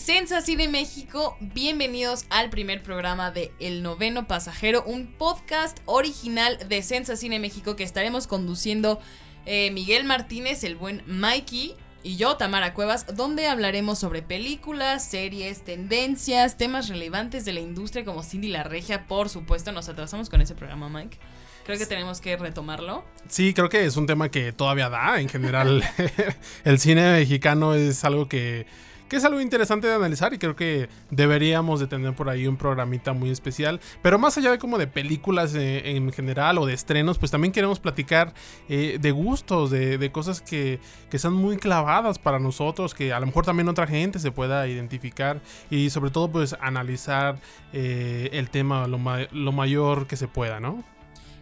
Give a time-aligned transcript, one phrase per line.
[0.00, 6.56] De Sensa Cine México, bienvenidos al primer programa de El Noveno Pasajero, un podcast original
[6.70, 8.98] de Sensa Cine México que estaremos conduciendo
[9.44, 15.66] eh, Miguel Martínez, el buen Mikey, y yo, Tamara Cuevas, donde hablaremos sobre películas, series,
[15.66, 19.70] tendencias, temas relevantes de la industria como Cindy la Regia, por supuesto.
[19.70, 21.18] Nos atrasamos con ese programa, Mike.
[21.66, 23.04] Creo que tenemos que retomarlo.
[23.28, 25.20] Sí, creo que es un tema que todavía da.
[25.20, 25.84] En general,
[26.64, 28.66] el cine mexicano es algo que
[29.10, 32.56] que es algo interesante de analizar y creo que deberíamos de tener por ahí un
[32.56, 33.80] programita muy especial.
[34.02, 37.50] Pero más allá de como de películas eh, en general o de estrenos, pues también
[37.52, 38.32] queremos platicar
[38.68, 40.78] eh, de gustos, de, cosas que,
[41.10, 45.40] que muy clavadas para nosotros, que a lo mejor también otra gente se pueda identificar
[45.70, 47.40] y sobre todo pues analizar
[47.72, 48.98] eh, el tema lo,
[49.32, 50.84] lo mayor que se pueda, ¿no?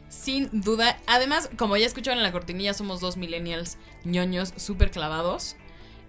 [0.09, 0.99] Sin duda.
[1.07, 5.57] Además, como ya escucharon en la cortinilla, somos dos millennials ñoños súper clavados.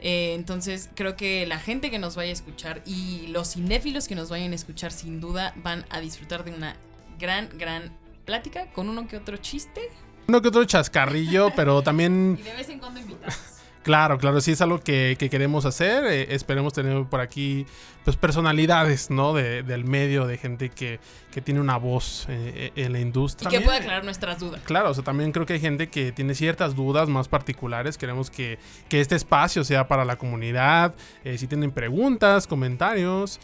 [0.02, 4.16] Eh, entonces creo que la gente que nos vaya a escuchar y los cinéfilos que
[4.16, 6.78] nos vayan a escuchar sin duda van a disfrutar de una
[7.20, 7.92] gran, gran
[8.26, 9.82] plática con uno que otro chiste.
[10.28, 12.38] Uno que otro chascarrillo, pero también...
[12.40, 13.36] y de vez en cuando invitados.
[13.84, 16.06] Claro, claro, sí es algo que, queremos hacer.
[16.06, 17.66] Eh, esperemos tener por aquí
[18.10, 19.36] pues personalidades, ¿no?
[19.36, 21.00] De, del medio, de gente que,
[21.32, 23.52] que tiene una voz eh, en la industria.
[23.52, 24.62] Y que pueda aclarar nuestras dudas.
[24.64, 28.00] Claro, o sea, también creo que hay gente que tiene ciertas dudas más particulares.
[28.00, 30.96] Queremos que, que este espacio sea para la comunidad.
[31.24, 33.40] Eh, si tienen preguntas, comentarios.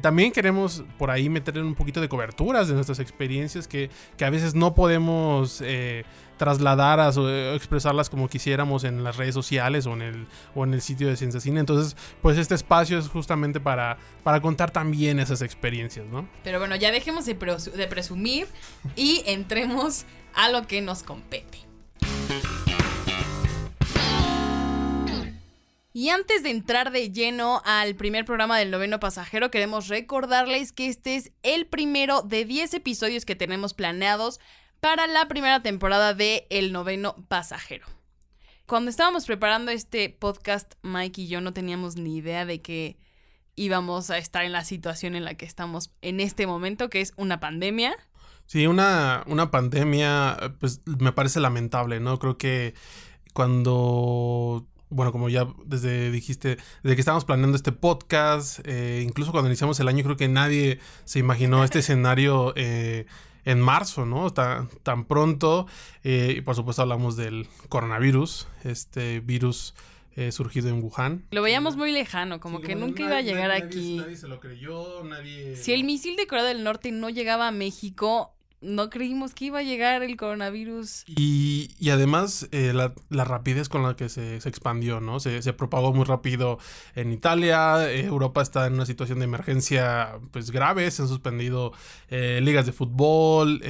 [0.00, 4.30] también queremos por ahí meterle un poquito de coberturas de nuestras experiencias que, que a
[4.30, 5.60] veces no podemos
[6.36, 10.74] trasladadas o eh, expresarlas como quisiéramos en las redes sociales o en el, o en
[10.74, 11.60] el sitio de Ciencia Cine.
[11.60, 16.28] Entonces, pues este espacio es justamente para, para contar también esas experiencias, ¿no?
[16.42, 18.46] Pero bueno, ya dejemos de, presumir
[18.96, 21.58] y entremos a lo que nos compete.
[25.92, 30.88] Y antes de entrar de lleno al primer programa del noveno pasajero, queremos recordarles que
[30.88, 34.40] este es el primero de 10 episodios que tenemos planeados
[34.80, 37.86] para la primera temporada de El noveno pasajero.
[38.66, 42.62] Cuando estábamos preparando este podcast, Mike y yo no teníamos ni idea de
[43.54, 47.00] que íbamos a estar en la situación en la que estamos en este momento, que
[47.00, 47.96] es una pandemia.
[48.46, 52.18] Sí, una, una pandemia, pues me parece lamentable, ¿no?
[52.18, 52.74] Creo que
[53.32, 59.48] cuando bueno, como ya desde dijiste, desde que estábamos planeando este podcast, eh, incluso cuando
[59.48, 63.06] iniciamos el año, creo que nadie se imaginó este escenario eh,
[63.44, 64.30] en marzo, ¿no?
[64.30, 65.66] Tan, tan pronto.
[66.04, 69.74] Eh, y por supuesto hablamos del coronavirus, este virus
[70.16, 71.24] eh, surgido en Wuhan.
[71.30, 73.98] Lo veíamos muy lejano, como que nunca iba a llegar aquí.
[73.98, 75.56] Nadie se lo creyó, nadie...
[75.56, 79.58] Si el misil de Corea del Norte no llegaba a México, no creímos que iba
[79.58, 81.04] a llegar el coronavirus.
[81.06, 85.20] Y, y además eh, la, la, rapidez con la que se, se expandió, ¿no?
[85.20, 86.58] Se, se, propagó muy rápido
[86.94, 91.72] en Italia, eh, Europa está en una situación de emergencia pues grave, se han suspendido
[92.08, 93.60] eh, ligas de fútbol,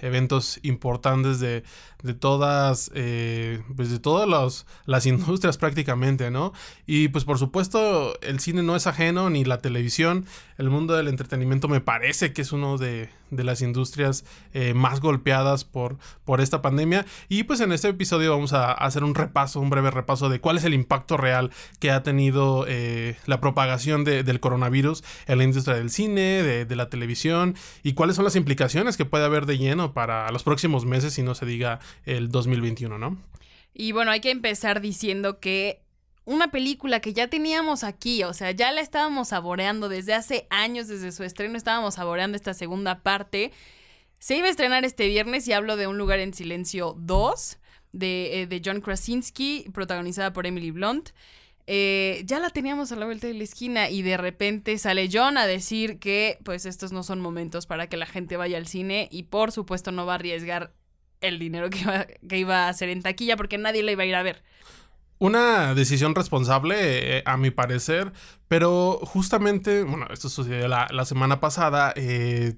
[0.00, 1.62] eventos importantes de,
[2.02, 6.52] de todas, eh, pues de todas las industrias prácticamente, ¿no?
[6.86, 10.26] Y pues por supuesto el cine no es ajeno, ni la televisión,
[10.58, 15.00] el mundo del entretenimiento me parece que es uno de, de las industrias eh, más
[15.00, 17.06] golpeadas por, por esta pandemia.
[17.28, 20.56] Y pues en este episodio vamos a, hacer un repaso, un breve repaso de cuál
[20.56, 25.76] es el impacto real que ha tenido eh, la propagación del coronavirus en la industria
[25.76, 29.58] del cine, de, de la televisión, y cuáles son las implicaciones que puede haber de
[29.58, 33.18] lleno para los próximos meses, si no se diga el 2021, ¿no?
[33.74, 35.80] Y bueno, hay que empezar diciendo que
[36.30, 40.86] una película que ya teníamos aquí, o sea, ya la estábamos saboreando desde hace años,
[40.86, 43.50] desde su estreno estábamos saboreando esta segunda parte.
[44.20, 47.58] Se iba a estrenar este viernes y hablo de Un lugar en silencio 2
[47.92, 51.10] de, eh, de John Krasinski, protagonizada por Emily Blunt.
[51.66, 55.36] Eh, ya la teníamos a la vuelta de la esquina y de repente sale John
[55.36, 59.08] a decir que pues estos no son momentos para que la gente vaya al cine
[59.10, 60.72] y por supuesto no va a arriesgar
[61.20, 64.06] el dinero que iba, que iba a hacer en taquilla porque nadie la iba a
[64.06, 64.44] ir a ver.
[65.20, 68.10] Una decisión responsable, eh, a mi parecer,
[68.48, 72.54] pero justamente, bueno, esto sucedió la, semana pasada, eh,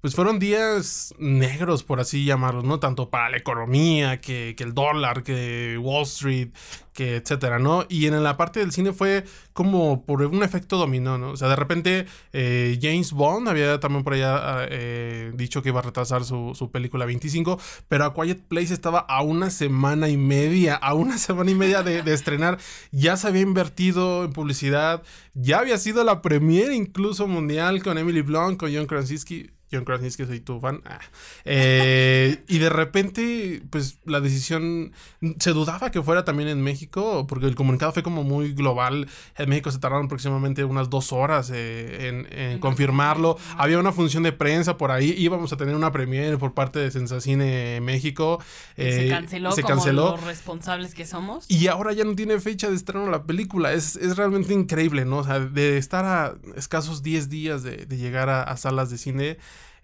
[0.00, 2.78] pues fueron días negros, por así llamarlos, ¿no?
[2.78, 6.50] Tanto para la economía, que, que, el dólar, que Wall Street,
[6.92, 7.84] que etcétera, ¿no?
[7.88, 11.30] Y en la parte del cine fue como por un efecto dominó, ¿no?
[11.30, 15.80] O sea, de repente eh, James Bond había también por allá eh, dicho que iba
[15.80, 17.58] a retrasar su, su, película 25,
[17.88, 21.82] pero A Quiet Place estaba a una semana y media, a una semana y media
[21.82, 22.58] de, de estrenar.
[22.92, 25.02] Ya se había invertido en publicidad,
[25.34, 30.24] ya había sido la premiere incluso mundial con Emily Blunt, con John Krasinski John Krasinski,
[30.24, 30.80] soy tu fan.
[30.84, 30.98] Ah.
[31.44, 34.92] Eh, y de repente, pues la decisión
[35.38, 39.08] se dudaba que fuera también en México, porque el comunicado fue como muy global.
[39.36, 43.36] En México se tardaron aproximadamente unas dos horas eh, en, confirmarlo.
[43.56, 46.90] Había una función de prensa por ahí, íbamos a tener una premiere por parte de
[46.90, 48.42] Sensacine México.
[48.76, 50.10] se eh, canceló, se canceló.
[50.12, 51.44] los responsables que somos.
[51.48, 53.72] Y ahora ya no tiene fecha de estreno la película.
[53.72, 55.18] Es, es realmente increíble, ¿no?
[55.18, 59.38] O sea, de estar a escasos 10 días de, llegar a salas de cine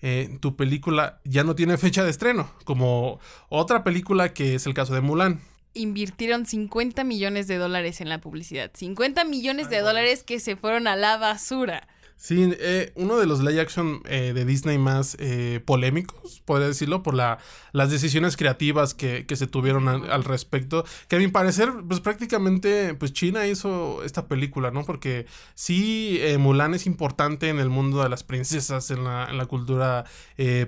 [0.06, 4.74] eh, tu película ya no tiene fecha de estreno, como otra película que es el
[4.74, 5.40] caso de Mulan.
[5.72, 8.70] Invirtieron 50 millones de dólares en la publicidad.
[8.74, 11.88] 50 millones de dólares que se fueron a la basura.
[12.16, 17.02] Sí, eh, uno de los live action eh, de Disney más eh, polémicos, podría decirlo,
[17.02, 17.38] por la,
[17.72, 20.84] las decisiones creativas que, que se tuvieron al respecto.
[21.08, 24.84] Que a mi parecer, pues prácticamente, pues China hizo esta película, ¿no?
[24.84, 29.46] Porque sí, Mulan es importante en el mundo de las princesas, en la, en la
[29.46, 30.04] cultura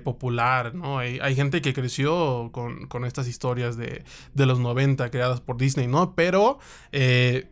[0.03, 0.99] popular, ¿no?
[0.99, 4.03] Hay, hay, gente que creció con, con estas historias de,
[4.33, 6.13] de, los 90 creadas por Disney, ¿no?
[6.13, 6.59] Pero,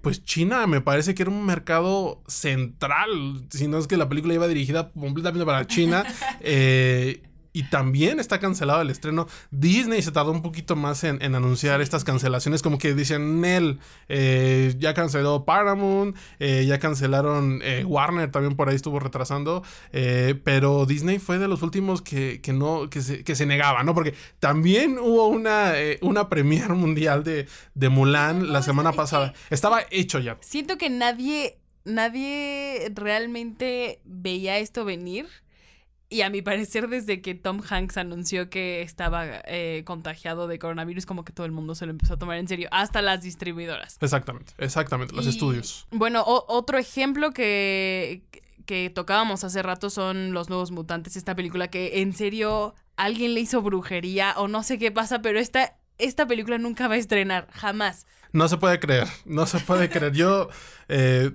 [0.02, 4.48] pues China me parece que era un mercado central, si no que la película iba
[4.48, 6.04] dirigida completamente para China.
[6.48, 7.22] Eh,
[7.54, 9.28] y también está cancelado el estreno.
[9.50, 13.80] Disney se tardó un poquito más en, anunciar estas cancelaciones, como que dicen, Nel,
[14.10, 19.64] eh, ya canceló Paramount, eh, ya cancelaron Warner, también por ahí estuvo retrasando,
[20.44, 23.94] pero Disney fue de los últimos que, no, que se, que se negaba, ¿no?
[23.94, 29.34] Porque también hubo una, una premier mundial de, de Mulan la semana pasada.
[29.50, 30.38] Estaba hecho ya.
[30.42, 31.56] Siento que nadie
[31.86, 35.28] nadie realmente veía esto venir.
[36.08, 41.08] Y a mi parecer, desde que Tom Hanks anunció que estaba eh, contagiado de coronavirus,
[41.08, 43.98] como que todo el mundo se lo empezó a tomar en serio, hasta las distribuidoras.
[44.02, 45.88] Exactamente, exactamente, los estudios.
[45.90, 48.24] Bueno, otro ejemplo que,
[48.68, 53.42] que tocábamos hace rato son Los Nuevos Mutantes, esta película que en serio alguien le
[53.42, 57.48] hizo brujería o no sé qué pasa, pero esta, esta película nunca va a estrenar,
[57.52, 58.06] jamás.
[58.32, 60.14] No se puede creer, no se puede creer.
[60.14, 60.50] Yo...
[60.88, 61.32] Eh,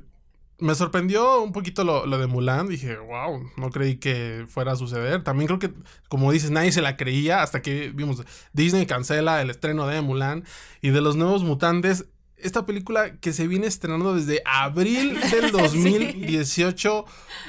[0.60, 2.68] me sorprendió un poquito lo, de Mulan.
[2.68, 5.24] Dije, wow, no creí que fuera a suceder.
[5.24, 5.72] También creo que,
[6.08, 8.22] como dices, nadie se la creía hasta que vimos
[8.52, 10.44] Disney cancela el estreno de Mulan
[10.80, 12.06] y de los nuevos mutantes.
[12.36, 17.04] Esta película que se viene estrenando desde abril del 2018.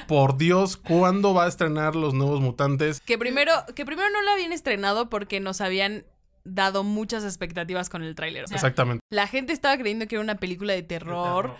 [0.06, 3.00] Por Dios, ¿cuándo va a estrenar los nuevos mutantes?
[3.00, 6.04] Que primero, que primero no la habían estrenado porque nos habían
[6.44, 8.44] dado muchas expectativas con el tráiler.
[8.50, 9.04] Exactamente.
[9.10, 11.56] La gente estaba creyendo que era una película de terror.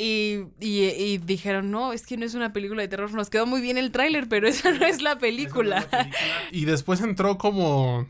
[0.00, 3.12] Y, y, dijeron, no, es que no es una película de terror.
[3.12, 5.86] Nos quedó muy bien el tráiler, pero esa no es la película.
[6.52, 8.06] y después entró como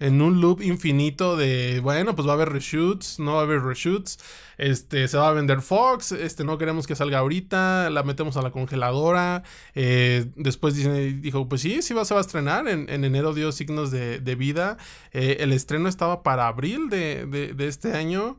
[0.00, 3.62] en un loop infinito de, bueno, pues va a haber reshoots, no va a haber
[3.62, 4.18] reshoots,
[4.58, 8.42] este, se va a vender Fox, este, no queremos que salga ahorita, la metemos a
[8.42, 9.44] la congeladora,
[9.74, 13.90] eh, después dijo, pues sí, sí va, se va a estrenar, en, enero dio signos
[13.90, 14.78] de, vida,
[15.12, 18.36] eh, el estreno estaba para abril de, de, de este año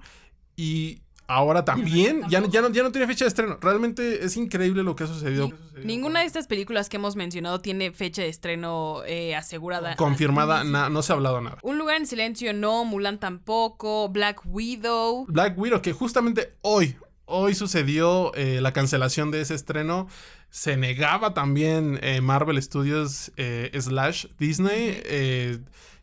[0.57, 3.57] y ahora también ya, ya, no, ya no tiene fecha de estreno.
[3.61, 5.51] Realmente es increíble lo que ha sucedido.
[5.83, 9.95] Ninguna de estas películas que hemos mencionado tiene fecha de estreno eh, asegurada.
[9.95, 11.57] Confirmada, no se ha hablado nada.
[11.63, 15.25] Un lugar en silencio no, Mulan tampoco, Black Widow.
[15.27, 16.95] Black Widow, que justamente hoy,
[17.25, 20.07] hoy sucedió eh, la cancelación de ese estreno.
[20.49, 23.31] Se negaba también eh, Marvel Studios
[23.73, 25.01] slash Disney.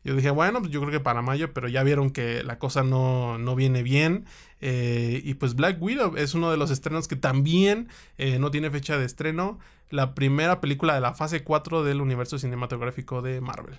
[0.05, 2.83] Yo dije, bueno, pues yo creo que para mayo, pero ya vieron que la cosa
[2.83, 4.25] no, no viene bien.
[4.61, 8.71] Eh, y pues Black Widow es uno de los estrenos que también eh, no tiene
[8.71, 9.61] fecha de estreno.
[9.91, 13.79] La primera película de la fase 4 del universo cinematográfico de Marvel.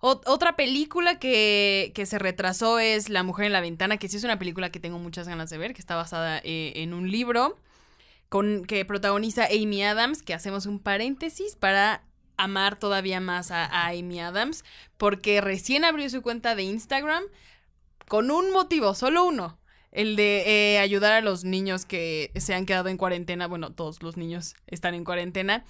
[0.00, 4.38] otra película que, se retrasó es La Mujer en la Ventana, que sí es una
[4.38, 7.56] película que tengo muchas ganas de ver, que está basada eh, en un libro
[8.28, 12.02] con, que protagoniza Amy Adams, que hacemos un paréntesis para
[12.36, 14.64] amar todavía más a, Amy Adams,
[14.98, 17.24] porque recién abrió su cuenta de Instagram
[18.08, 19.58] con un motivo, solo uno,
[19.90, 23.46] el de eh, ayudar a los niños que se han quedado en cuarentena.
[23.46, 25.64] Bueno, todos los niños están en cuarentena.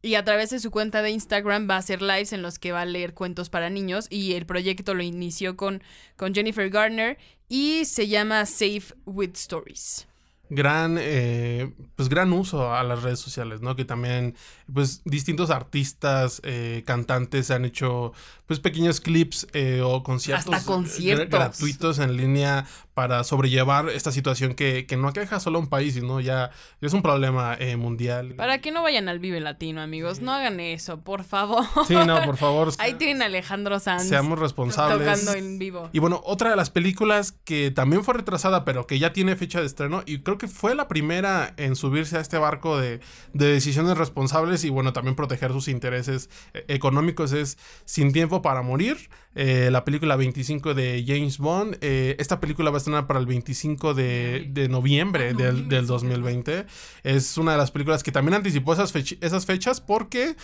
[0.00, 2.70] Y a través de su cuenta de Instagram va a hacer lives en los que
[2.70, 4.06] va a leer cuentos para niños.
[4.10, 5.82] Y el proyecto lo inició con,
[6.16, 10.07] con Jennifer Garner y se llama Safe with Stories.
[10.50, 13.76] Gran, eh, pues gran uso a las redes sociales, ¿no?
[13.76, 14.34] Que también,
[14.72, 18.12] pues distintos artistas, eh, cantantes han hecho,
[18.46, 21.28] pues pequeños clips eh, o conciertos, Hasta conciertos.
[21.28, 22.66] gratuitos en línea
[22.98, 26.50] para sobrellevar esta situación que, que no aqueja solo a un país, sino ya
[26.80, 28.34] es un problema mundial.
[28.34, 31.64] Para que no vayan al Vive Latino, amigos, no hagan eso, por favor.
[31.86, 32.72] Sí, no, por favor.
[32.78, 34.08] Ahí tienen a Alejandro Sanz.
[34.08, 34.98] Seamos responsables.
[34.98, 35.90] Tocando en vivo.
[35.92, 39.60] Y bueno, otra de las películas que también fue retrasada, pero que ya tiene fecha
[39.60, 42.98] de estreno, y creo que fue la primera en subirse a este barco de,
[43.32, 49.08] decisiones responsables y bueno, también proteger sus intereses eh, económicos es Sin Tiempo para Morir,
[49.40, 51.78] eh, la película 25 de James Bond.
[51.80, 56.66] Eh, esta película va a estrenar para el 25 de, noviembre del, 2020.
[57.04, 60.34] Es una de las películas que también anticipó esas, esas fechas porque,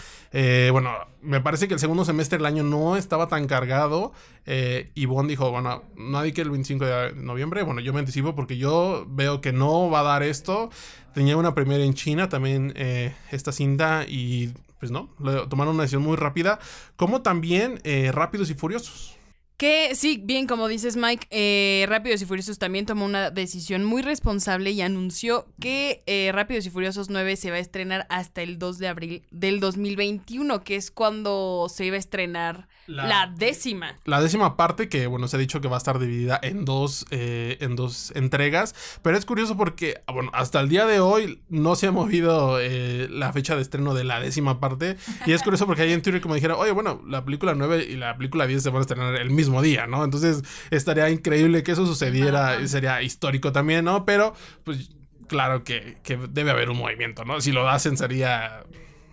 [0.70, 4.12] bueno, me parece que el segundo semestre del año no estaba tan cargado.
[4.46, 7.64] y Bond dijo, bueno, nadie que el 25 de noviembre.
[7.64, 10.70] Bueno, yo me anticipo porque yo veo que no va a dar esto.
[11.14, 14.52] Tenía una primera en China también eh, esta cinta y
[14.84, 15.08] pues no,
[15.48, 16.58] tomaron una decisión muy rápida,
[16.96, 19.13] como también eh, Rápidos y Furiosos.
[19.56, 24.02] Que sí, bien, como dices Mike, eh, Rápidos y Furiosos también tomó una decisión muy
[24.02, 28.58] responsable y anunció que eh, Rápidos y Furiosos 9 se va a estrenar hasta el
[28.58, 33.96] 2 de abril del 2021, que es cuando se iba a estrenar la, décima.
[34.04, 37.06] La décima parte que, bueno, se ha dicho que va a estar dividida en dos,
[37.12, 41.76] eh, en dos entregas, pero es curioso porque, bueno, hasta el día de hoy no
[41.76, 44.96] se ha movido la fecha de estreno de la décima parte
[45.26, 47.96] y es curioso porque ahí en Twitter como dijeron, oye, bueno, la película 9 y
[47.96, 50.04] la película 10 se van a estrenar el mismo mismo día, ¿no?
[50.04, 54.04] Entonces estaría increíble que eso sucediera, sería histórico también, ¿no?
[54.04, 54.34] Pero
[54.64, 54.90] pues
[55.26, 55.96] claro que,
[56.30, 57.40] debe haber un movimiento, ¿no?
[57.40, 58.64] Si lo hacen sería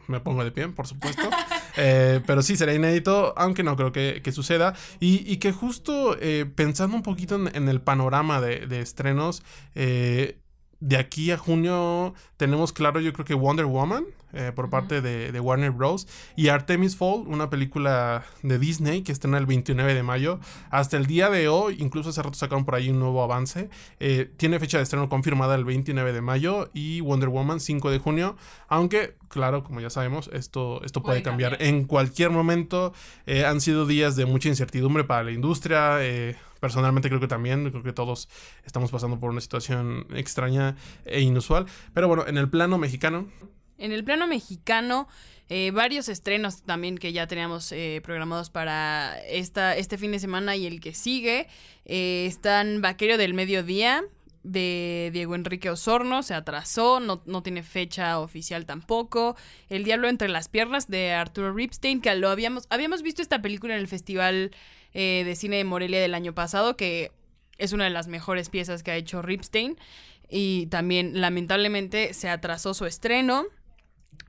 [0.08, 1.30] me pongo de pie, por supuesto.
[1.78, 4.76] Eh, pero sí, sería inédito, aunque no creo que, suceda.
[5.00, 9.42] Y, que justo eh, pensando un poquito en, el panorama de, estrenos,
[9.74, 10.38] eh,
[10.82, 14.04] de aquí a junio tenemos claro, yo creo que Wonder Woman.
[14.34, 16.08] Eh, por parte de, Warner Bros.
[16.36, 20.40] Y Artemis Fall, una película de Disney que estrena el 29 de mayo.
[20.70, 23.70] Hasta el día de hoy, incluso hace rato sacaron por ahí un nuevo avance.
[24.00, 28.00] Eh, tiene fecha de estreno confirmada el 29 de mayo y Wonder Woman 5 de
[28.00, 28.38] junio.
[28.68, 31.58] Aunque, claro, como ya sabemos, esto, esto puede, cambiar.
[31.60, 32.94] en cualquier momento.
[33.26, 36.00] Eh, han sido días de mucha incertidumbre para la industria.
[36.60, 38.30] Personalmente creo que también, creo que todos
[38.66, 41.66] estamos pasando por una situación extraña e inusual.
[41.94, 43.28] Pero bueno, en el plano mexicano,
[43.82, 45.08] en el plano mexicano,
[45.50, 50.56] eh, varios estrenos también que ya teníamos eh, programados para esta, este fin de semana
[50.56, 51.48] y el que sigue.
[51.86, 54.04] Eh, están Vaquero del Mediodía
[54.44, 59.36] de Diego Enrique Osorno, se atrasó, no, no, tiene fecha oficial tampoco.
[59.68, 63.74] El Diablo entre las piernas de Arturo Ripstein, que lo habíamos, habíamos visto esta película
[63.74, 64.52] en el Festival
[64.94, 67.12] de Cine de Morelia del año pasado, que
[67.58, 69.78] es una de las mejores piezas que ha hecho Ripstein.
[70.30, 73.48] Y también, lamentablemente, se atrasó su estreno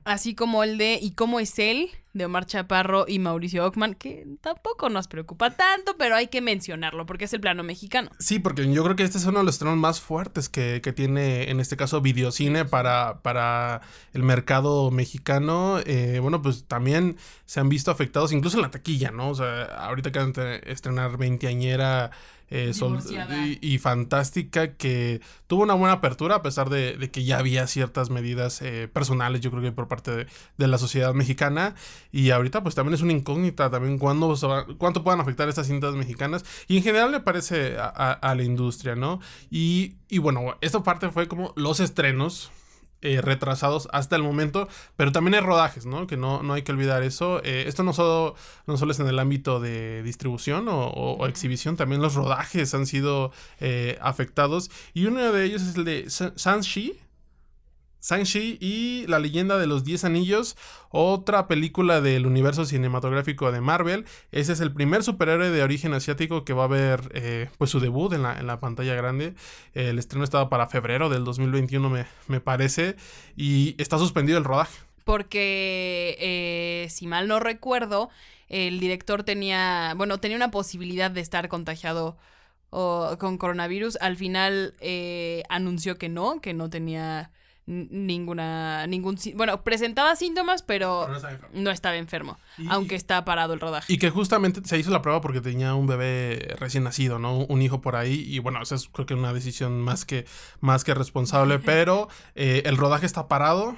[0.05, 1.91] así como el de ¿Y cómo es él?
[2.13, 7.05] de Omar Chaparro y Mauricio Ockman, que tampoco nos preocupa tanto, pero hay que mencionarlo
[7.05, 8.11] porque es el plano mexicano.
[8.19, 11.49] Sí, porque yo creo que este es uno de los estrenos más fuertes que, tiene
[11.49, 13.81] en este caso videocine para, para
[14.13, 15.79] el mercado mexicano.
[15.85, 19.29] Eh, bueno, pues también se han visto afectados, incluso en la taquilla, ¿no?
[19.29, 22.11] O sea, ahorita acaban de estrenar Veinteañera
[22.55, 28.11] eh, y, fantástica que tuvo una buena apertura a pesar de, que ya había ciertas
[28.11, 31.73] medidas eh, personales yo creo que por parte de, la sociedad mexicana.
[32.11, 34.35] Y ahorita pues también es una incógnita también cuándo
[34.77, 36.45] cuánto puedan afectar estas cintas mexicanas.
[36.67, 39.19] Y en general le parece a, la industria no
[39.49, 42.51] y, y bueno esta parte fue como los estrenos
[43.03, 46.07] eh, retrasados hasta el momento, pero también hay rodajes, ¿no?
[46.07, 47.41] Que no, no hay que olvidar eso.
[47.43, 52.01] Eh, esto no solo, no solo es en el ámbito de distribución o, exhibición, también
[52.01, 54.71] los rodajes han sido eh, afectados.
[54.93, 56.99] Y uno de ellos es el de Sanshi,
[58.03, 60.57] Shang-Chi y La leyenda de los Diez Anillos,
[60.89, 64.05] otra película del universo cinematográfico de Marvel.
[64.31, 67.79] Ese es el primer superhéroe de origen asiático que va a ver eh, pues su
[67.79, 69.33] debut en la, pantalla grande.
[69.73, 72.95] el estreno estaba para febrero del 2021 me, me parece
[73.35, 74.77] y está suspendido el rodaje.
[75.03, 78.09] Porque, eh, si mal no recuerdo,
[78.49, 82.17] el director tenía, bueno, tenía una posibilidad de estar contagiado
[82.69, 83.97] con coronavirus.
[84.01, 87.31] Al final eh, anunció que no, que no tenía
[87.65, 91.07] ninguna ningún bueno presentaba síntomas pero
[91.53, 92.37] no estaba enfermo,
[92.69, 93.91] aunque está parado el rodaje.
[93.91, 97.61] y que justamente se hizo la prueba porque tenía un bebé recién nacido no un
[97.61, 100.25] hijo por ahí y bueno esa es creo que una decisión más que
[100.59, 103.75] más que responsable pero eh, el rodaje está parado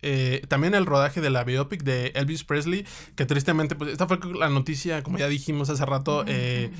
[0.00, 4.18] eh, también el rodaje de la biopic de Elvis Presley que tristemente pues esta fue
[4.34, 6.70] la noticia como ya dijimos hace rato eh,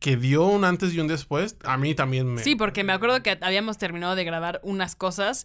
[0.00, 2.42] que dio un antes y un después, a mí también me...
[2.42, 5.44] Sí, porque me acuerdo que habíamos terminado de grabar unas cosas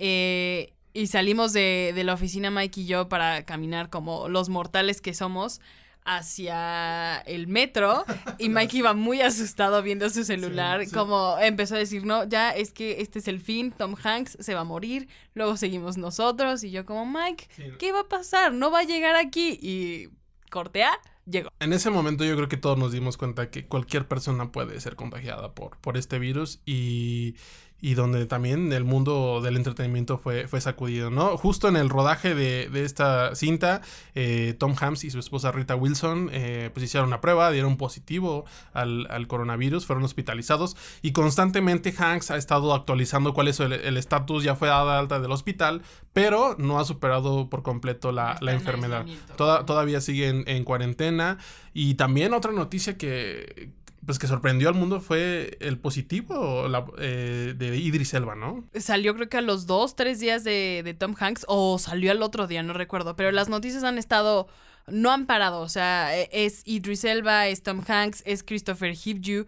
[0.00, 5.00] eh, y salimos de, de la oficina Mike y yo para caminar como los mortales
[5.00, 5.60] que somos
[6.04, 8.04] hacia el metro
[8.38, 12.72] y Mike iba muy asustado viendo su celular, como empezó a decir, no, ya es
[12.72, 16.70] que este es el fin, Tom Hanks se va a morir, luego seguimos nosotros y
[16.70, 18.52] yo como, Mike, ¿qué va a pasar?
[18.52, 20.08] No va a llegar aquí y
[20.50, 20.98] cortea.
[21.26, 21.50] Llegó.
[21.60, 24.96] En ese momento yo creo que todos nos dimos cuenta que cualquier persona puede ser
[24.96, 27.36] contagiada por, por este virus y,
[27.80, 31.36] y donde también el mundo del entretenimiento fue, fue sacudido, ¿no?
[31.36, 33.80] Justo en el rodaje de, de esta cinta,
[34.14, 38.44] eh, Tom Hanks y su esposa Rita Wilson eh, pues hicieron una prueba, dieron positivo
[38.72, 44.44] al, al coronavirus, fueron hospitalizados y constantemente Hanks ha estado actualizando cuál es el estatus,
[44.44, 45.82] ya fue dada alta del hospital,
[46.12, 49.06] pero no ha superado por completo la, la enfermedad.
[49.36, 51.38] Toda, todavía sigue en, en cuarentena
[51.72, 53.70] y también otra noticia que,
[54.04, 56.66] pues que sorprendió al mundo fue el positivo
[56.98, 58.64] eh, de Idris Elba, ¿no?
[58.74, 62.22] Salió creo que a los dos, tres días de, de, Tom Hanks o salió al
[62.22, 64.48] otro día, no recuerdo, pero las noticias han estado,
[64.86, 69.46] no han parado, o sea, e, es Idris Elba, es Tom Hanks, es Christopher Hivju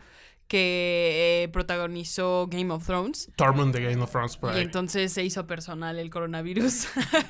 [0.52, 3.30] que eh, protagonizó Game of Thrones.
[3.36, 6.88] Tormund de Game of Thrones, Y entonces se hizo personal el coronavirus.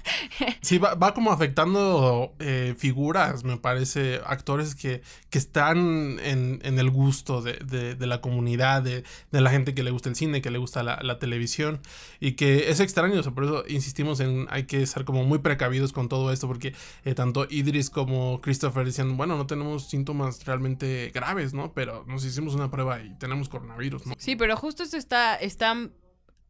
[0.60, 6.78] sí, va, va, como afectando eh, figuras, me parece, actores que, que están en, en
[6.80, 10.16] el gusto de, de, de la comunidad, de, de, la gente que le gusta el
[10.16, 11.80] cine, que le gusta la, la televisión,
[12.18, 15.38] y que es extraño, o sea, por eso insistimos en hay que ser como muy
[15.38, 16.74] precavidos con todo esto, porque
[17.04, 21.72] eh, tanto Idris como Christopher dicen, bueno, no tenemos síntomas realmente graves, ¿no?
[21.72, 24.14] Pero nos hicimos una prueba y tenemos coronavirus, ¿no?
[24.18, 25.76] Sí, pero justo esto está, está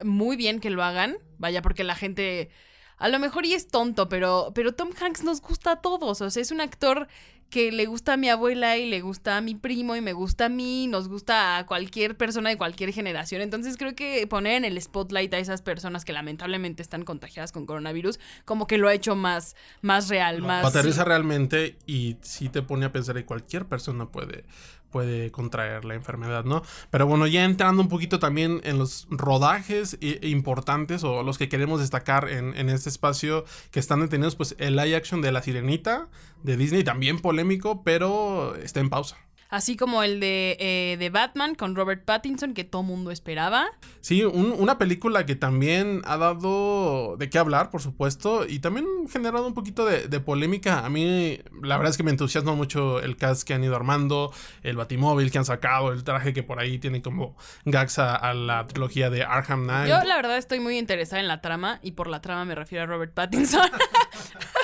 [0.03, 2.51] muy bien que lo hagan, vaya, porque la gente...
[2.99, 6.21] A lo mejor y es tonto, pero, pero Tom Hanks nos gusta a todos.
[6.21, 7.09] O sea, es un actor
[7.53, 10.47] que le gusta a mi abuela y le gusta a mi primo y me gusta
[10.47, 13.43] a mí, nos gusta a cualquier persona de cualquier generación.
[13.43, 17.67] Entonces creo que poner en el spotlight a esas personas que lamentablemente están contagiadas con
[17.67, 20.65] coronavirus, como que lo ha hecho más, más real, Lo más...
[20.65, 24.45] Aterriza realmente y sí te pone a pensar que cualquier persona puede,
[24.93, 26.63] puede contraer la enfermedad, ¿no?
[26.91, 31.81] Pero bueno, ya entrando un poquito también en los rodajes importantes o los que queremos
[31.81, 36.09] destacar en, en este espacio que están detenidos, pues el live action de La Sirenita
[36.45, 39.17] de Disney, también polémico, pero está en pausa.
[39.53, 43.67] Así como el de, eh, de Batman con Robert Pattinson, que todo mundo esperaba.
[44.01, 48.87] Sí, un, una película que también ha dado de qué hablar, por supuesto, y también
[49.13, 50.87] generado un poquito de, de, polémica.
[50.87, 54.33] A mí, la verdad es que me entusiasma mucho el cast que han ido armando,
[54.63, 58.33] el batimóvil que han sacado, el traje que por ahí tiene como gags a, a
[58.33, 59.91] la trilogía de Arkham Knight.
[59.91, 62.85] Yo, la verdad, estoy muy interesada en la trama, y por la trama me refiero
[62.85, 63.71] a Robert Pattinson.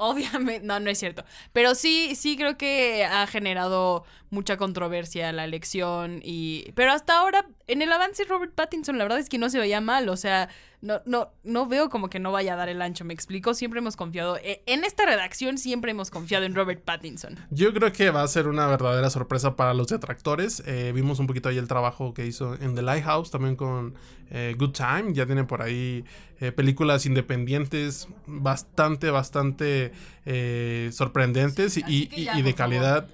[0.00, 1.24] Obviamente, no, no es cierto.
[1.52, 6.72] Pero sí, sí creo que ha generado mucha controversia la elección y...
[6.74, 9.80] Pero hasta ahora, en el avance Robert Pattinson, la verdad es que no se veía
[9.80, 10.48] mal, o sea,
[10.80, 13.80] no, no, no veo como que no vaya a dar el ancho, me explico, siempre
[13.80, 17.36] hemos confiado, e, en esta redacción siempre hemos confiado en Robert Pattinson.
[17.50, 21.26] Yo creo que va a ser una verdadera sorpresa para los detractores, eh, vimos un
[21.26, 23.94] poquito ahí el trabajo que hizo en The Lighthouse, también con
[24.30, 26.04] eh, Good Time, ya tiene por ahí
[26.40, 29.92] eh, películas independientes bastante, bastante
[30.30, 33.08] eh, sorprendentes y, y, y, de calidad.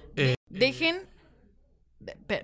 [0.49, 0.97] Dejen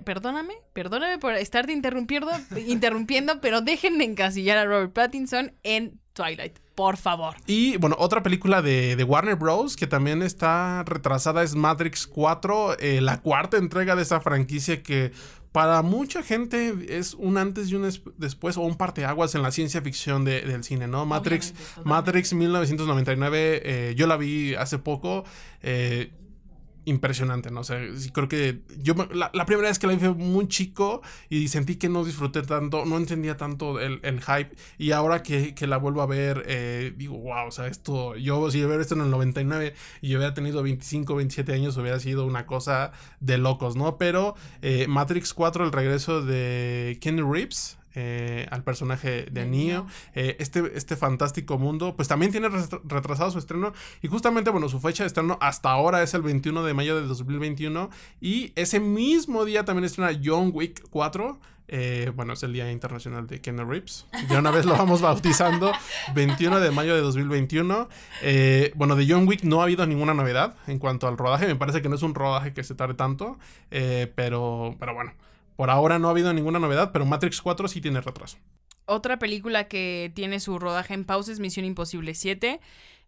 [0.04, 2.30] perdóname, perdóname por estarte interrumpiendo,
[2.66, 7.36] interrumpiendo, pero dejen de encasillar a Robert Pattinson en Twilight, por favor.
[7.46, 9.76] Y bueno, otra película de, de Warner Bros.
[9.76, 15.12] que también está retrasada es Matrix 4, eh, la cuarta entrega de esa franquicia que
[15.52, 19.82] para mucha gente es un antes y un después o un parteaguas en la ciencia
[19.82, 21.04] ficción de, del cine, ¿no?
[21.04, 21.52] Matrix,
[21.84, 25.24] Matrix 1999, eh, yo la vi hace poco.
[25.62, 26.10] Eh,
[26.84, 27.60] impresionante, ¿no?
[27.60, 27.78] O sea,
[28.12, 31.88] creo que yo la, primera vez que la vi fue muy chico y sentí que
[31.88, 36.02] no disfruté tanto, no entendía tanto el, el hype y ahora que, que, la vuelvo
[36.02, 39.74] a ver, eh, digo, wow, o sea, esto, yo si hubiera esto en el 99
[40.00, 43.98] y yo hubiera tenido 25, 27 años hubiera sido una cosa de locos, ¿no?
[43.98, 49.86] Pero eh, Matrix 4, el regreso de Kenny Reeves, eh, al personaje de Neo.
[50.14, 52.48] Eh, este, este fantástico mundo, pues también tiene
[52.84, 53.72] retrasado su estreno.
[54.02, 57.06] Y justamente, bueno, su fecha de estreno hasta ahora es el 21 de mayo de
[57.06, 57.90] 2021.
[58.20, 61.38] Y ese mismo día también estrena John Wick 4.
[61.74, 64.06] Eh, bueno, es el Día Internacional de Keanu Reeves.
[64.28, 65.72] Ya una vez lo vamos bautizando.
[66.14, 67.88] 21 de mayo de 2021.
[68.20, 71.46] Eh, bueno, de John Wick no ha habido ninguna novedad en cuanto al rodaje.
[71.46, 73.38] Me parece que no es un rodaje que se tarde tanto.
[73.70, 75.14] Eh, pero, pero bueno.
[75.56, 78.38] Por ahora no ha habido ninguna novedad, pero Matrix 4 sí tiene retraso.
[78.86, 82.60] Otra película que tiene su rodaje en pausa es Misión Imposible 7.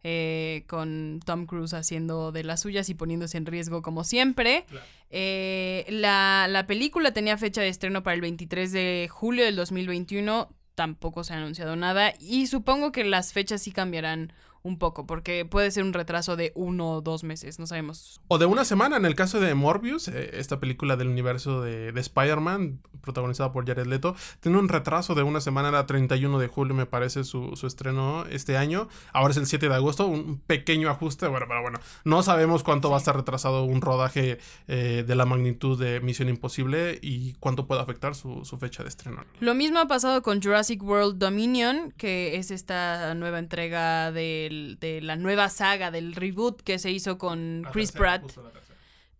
[0.07, 4.66] eh, con Tom Cruise haciendo de las suyas y poniéndose en riesgo como siempre.
[5.11, 10.50] Eh, la, la película tenía fecha de estreno para el 23 de julio del 2021,
[10.74, 14.33] tampoco se ha anunciado nada y supongo que las fechas sí cambiarán
[14.64, 18.18] un poco, porque puede ser un retraso de uno o dos meses, no sabemos.
[18.29, 21.92] O de una semana, en el caso de Morbius, eh, esta película del universo de,
[21.92, 26.48] de Spider-Man, protagonizada por Jared Leto, tiene un retraso de una semana, era 31 de
[26.48, 28.88] julio, me parece, su, su estreno este año.
[29.12, 32.88] Ahora es el 7 de agosto, un pequeño ajuste, bueno, pero bueno, no sabemos cuánto
[32.88, 37.66] va a estar retrasado un rodaje eh, de la magnitud de Misión Imposible y cuánto
[37.66, 39.24] puede afectar su, su fecha de estreno.
[39.40, 44.11] Lo mismo ha pasado con Jurassic World Dominion, que es esta nueva entrega
[44.55, 48.23] del de la nueva saga, del reboot que se hizo con Chris Pratt.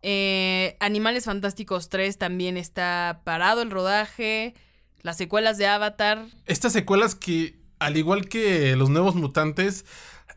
[0.03, 4.55] Eh, Animales Fantásticos 3 también está parado el rodaje.
[5.03, 6.27] Las secuelas de Avatar.
[6.47, 9.85] Estas secuelas que, al igual que los nuevos mutantes,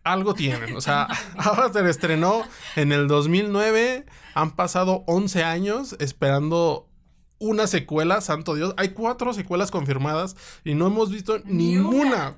[0.03, 0.75] algo tienen.
[0.75, 1.07] O sea,
[1.37, 2.43] Avatar estrenó
[2.75, 4.05] en el 2009.
[4.33, 6.87] Han pasado 11 años esperando
[7.39, 8.73] una secuela, santo Dios.
[8.77, 12.37] Hay cuatro secuelas confirmadas y no hemos visto ninguna.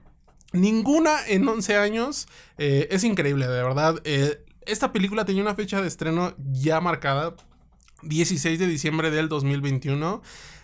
[0.52, 2.28] Ninguna en 11 años.
[2.58, 4.02] Eh, es increíble, de verdad.
[4.04, 7.36] Eh, esta película tenía una fecha de estreno ya marcada.
[8.02, 10.22] 16 de diciembre del 2021.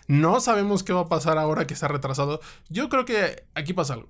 [0.08, 2.40] No sabemos qué va a pasar ahora que está retrasado.
[2.68, 4.08] Yo creo que aquí pasa algo.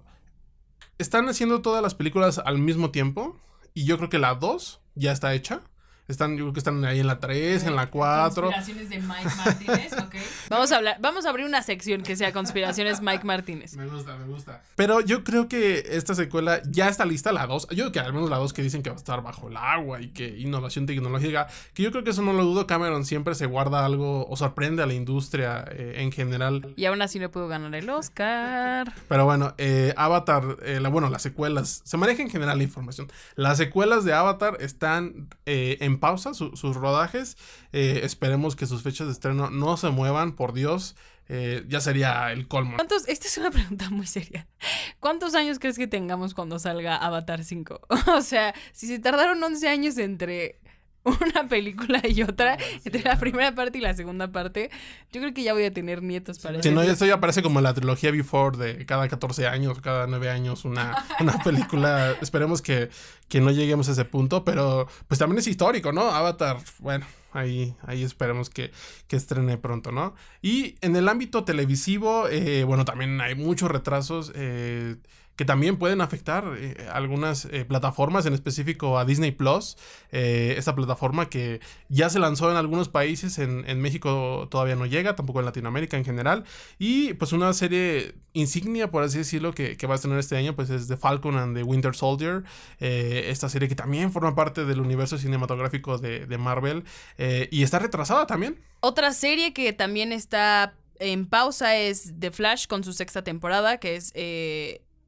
[0.98, 3.38] Están haciendo todas las películas al mismo tiempo.
[3.74, 5.60] Y yo creo que la 2 ya está hecha.
[6.08, 8.42] Están, yo creo que están ahí en la 3, en la 4.
[8.42, 10.14] Conspiraciones de Mike Martínez, ok.
[10.50, 13.76] Vamos a hablar, vamos a abrir una sección que sea conspiraciones Mike Martínez.
[13.76, 14.62] Me gusta, me gusta.
[14.76, 17.68] Pero yo creo que esta secuela ya está lista, la 2.
[17.70, 19.56] Yo creo que al menos la 2 que dicen que va a estar bajo el
[19.56, 21.48] agua y que innovación tecnológica.
[21.74, 22.66] Que yo creo que eso no lo dudo.
[22.68, 26.72] Cameron siempre se guarda algo o sorprende a la industria eh, en general.
[26.76, 28.92] Y aún así no pudo ganar el Oscar.
[29.08, 31.82] Pero bueno, eh, Avatar, eh, la, bueno, las secuelas.
[31.84, 33.10] Se maneja en general la información.
[33.34, 37.36] Las secuelas de Avatar están eh, pausa sus rodajes.
[37.72, 40.96] Eh, esperemos que sus fechas de estreno no se muevan, por Dios.
[41.28, 42.76] Eh, ya sería el colmo.
[42.76, 43.08] ¿Cuántos?
[43.08, 44.46] Esta es una pregunta muy seria.
[45.00, 47.80] ¿Cuántos años crees que tengamos cuando salga Avatar 5?
[48.16, 50.56] o sea, si se tardaron 11 años entre
[51.20, 54.70] una película y otra, entre la primera parte y la segunda parte,
[55.12, 57.60] yo creo que ya voy a tener nietos para Si no, eso ya parece como
[57.60, 62.16] la trilogía Before de cada 14 años, cada 9 años, una, una película.
[62.20, 62.90] Esperemos que,
[63.28, 66.10] que no lleguemos a ese punto, pero pues también es histórico, ¿no?
[66.10, 68.72] Avatar, bueno, ahí, ahí esperemos que,
[69.06, 70.14] que estrene pronto, ¿no?
[70.42, 74.32] Y en el ámbito televisivo, eh, bueno, también hay muchos retrasos.
[74.34, 74.96] Eh,
[75.36, 79.76] que también pueden afectar eh, algunas eh, plataformas, en específico a Disney Plus,
[80.10, 85.14] eh, esta plataforma que ya se lanzó en algunos países, en, México todavía no llega,
[85.14, 86.44] tampoco en Latinoamérica en general,
[86.78, 90.56] y pues una serie insignia, por así decirlo, que, que va a tener este año,
[90.56, 92.42] pues es The Falcon and the Winter Soldier,
[92.78, 96.84] esta serie que también forma parte del universo cinematográfico de Marvel,
[97.50, 98.58] y está retrasada también.
[98.80, 103.96] Otra serie que también está en pausa es The Flash con su sexta temporada, que
[103.96, 104.12] es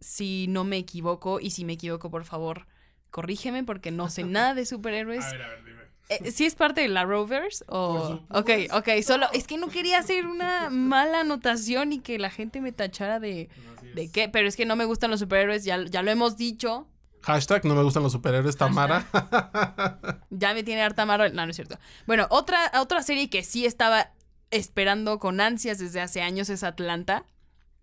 [0.01, 2.67] si no me equivoco, y si me equivoco, por favor,
[3.11, 5.25] corrígeme porque no sé nada de superhéroes.
[5.25, 5.79] A ver, a ver, dime.
[6.09, 7.65] Eh, ¿Sí es parte de la Rovers?
[7.69, 8.21] O...
[8.31, 12.63] Ok, ok, solo es que no quería hacer una mala anotación y que la gente
[12.63, 13.51] me tachara de,
[13.95, 16.87] de qué, pero es que no me gustan los superhéroes, ya, ya lo hemos dicho.
[17.23, 19.05] Hashtag no me gustan los superhéroes, Tamara.
[20.31, 21.35] ya me tiene harta Marvel.
[21.35, 21.79] No, no es cierto.
[22.07, 24.11] Bueno, otra, otra serie que sí estaba
[24.51, 27.25] esperando con ansias desde hace años es Atlanta.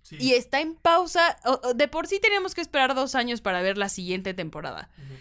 [0.05, 0.17] Sí.
[0.19, 1.35] Y está en pausa.
[1.75, 4.89] De por sí teníamos que esperar dos años para ver la siguiente temporada.
[4.97, 5.17] Uh -huh.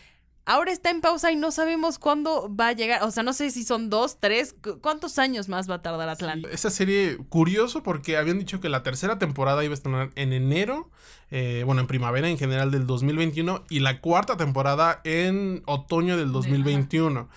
[0.46, 3.02] Ahora está en pausa y no sabemos cuándo va a llegar.
[3.02, 4.54] O sea, no sé si son dos, tres.
[4.82, 6.48] ¿Cuántos años más va a tardar Atlanta?
[6.48, 10.32] Sí, esa serie, curioso, porque habían dicho que la tercera temporada iba a estar en
[10.34, 10.90] enero.
[11.30, 13.64] Eh, bueno, en primavera en general del 2021.
[13.70, 17.22] Y la cuarta temporada en otoño del 2021.
[17.22, 17.28] Uh -huh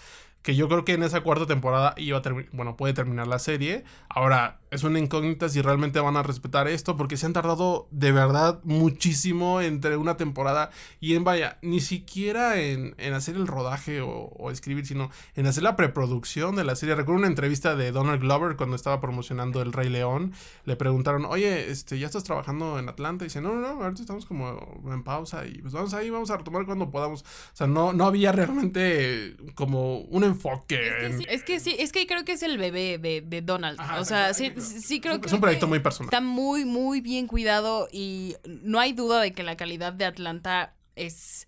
[0.47, 3.37] que yo creo que en esa cuarta temporada iba a terminar, bueno, puede terminar la
[3.37, 3.83] serie.
[4.07, 8.11] Ahora, es una incógnita si realmente van a respetar esto, porque se han tardado de
[8.11, 14.01] verdad muchísimo entre una temporada y en, vaya, ni siquiera en, en hacer el rodaje
[14.01, 16.95] o, o, escribir, sino en hacer la preproducción de la serie.
[16.95, 20.33] Recuerdo una entrevista de Donald Glover cuando estaba promocionando El Rey León.
[20.65, 23.23] Le preguntaron, oye, este, ¿ya estás trabajando en Atlanta?
[23.23, 26.29] Y dice, no, no, no, ahorita estamos como en pausa y pues vamos ahí, vamos
[26.29, 27.21] a retomar cuando podamos.
[27.21, 30.87] O sea, no, no había realmente como un enfoque.
[30.87, 31.17] Es que, en...
[31.17, 33.79] sí, es que sí, es que creo que es el bebé de, de Donald.
[33.79, 35.27] Ajá, o sea, sí, sí creo es que...
[35.27, 36.07] Es un proyecto muy personal.
[36.07, 40.73] Está muy, muy bien cuidado y no hay duda de que la calidad de Atlanta
[40.95, 41.47] es...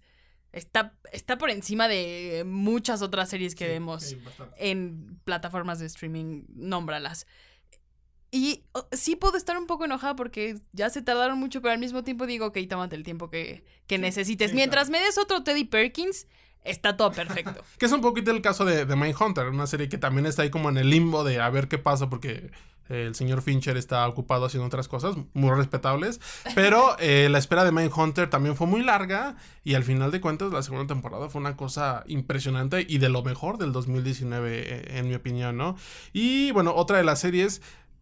[0.51, 4.15] Está, está por encima de muchas otras series que sí, vemos
[4.57, 7.27] en plataformas de streaming, nómbralas.
[8.31, 11.79] Y oh, sí puedo estar un poco enojada porque ya se tardaron mucho, pero al
[11.79, 14.51] mismo tiempo digo, ok, tómate el tiempo que, que necesites.
[14.51, 16.27] sí, Mientras me des otro Teddy Perkins,
[16.63, 17.63] está todo perfecto.
[17.79, 20.51] Que es un poquito el caso de, de Mindhunter, una serie que también está ahí
[20.51, 22.51] como en el limbo de a ver qué pasa porque
[22.89, 26.19] el señor Fincher está ocupado haciendo otras cosas muy respetables.
[26.56, 30.52] Pero eh, la espera de Mindhunter también fue muy larga y al final de cuentas
[30.52, 35.08] la segunda temporada fue una cosa impresionante y de lo mejor del 2019 eh, en
[35.08, 35.78] mi opinión, ¿no?
[36.13, 37.62] Y bueno, otra de las series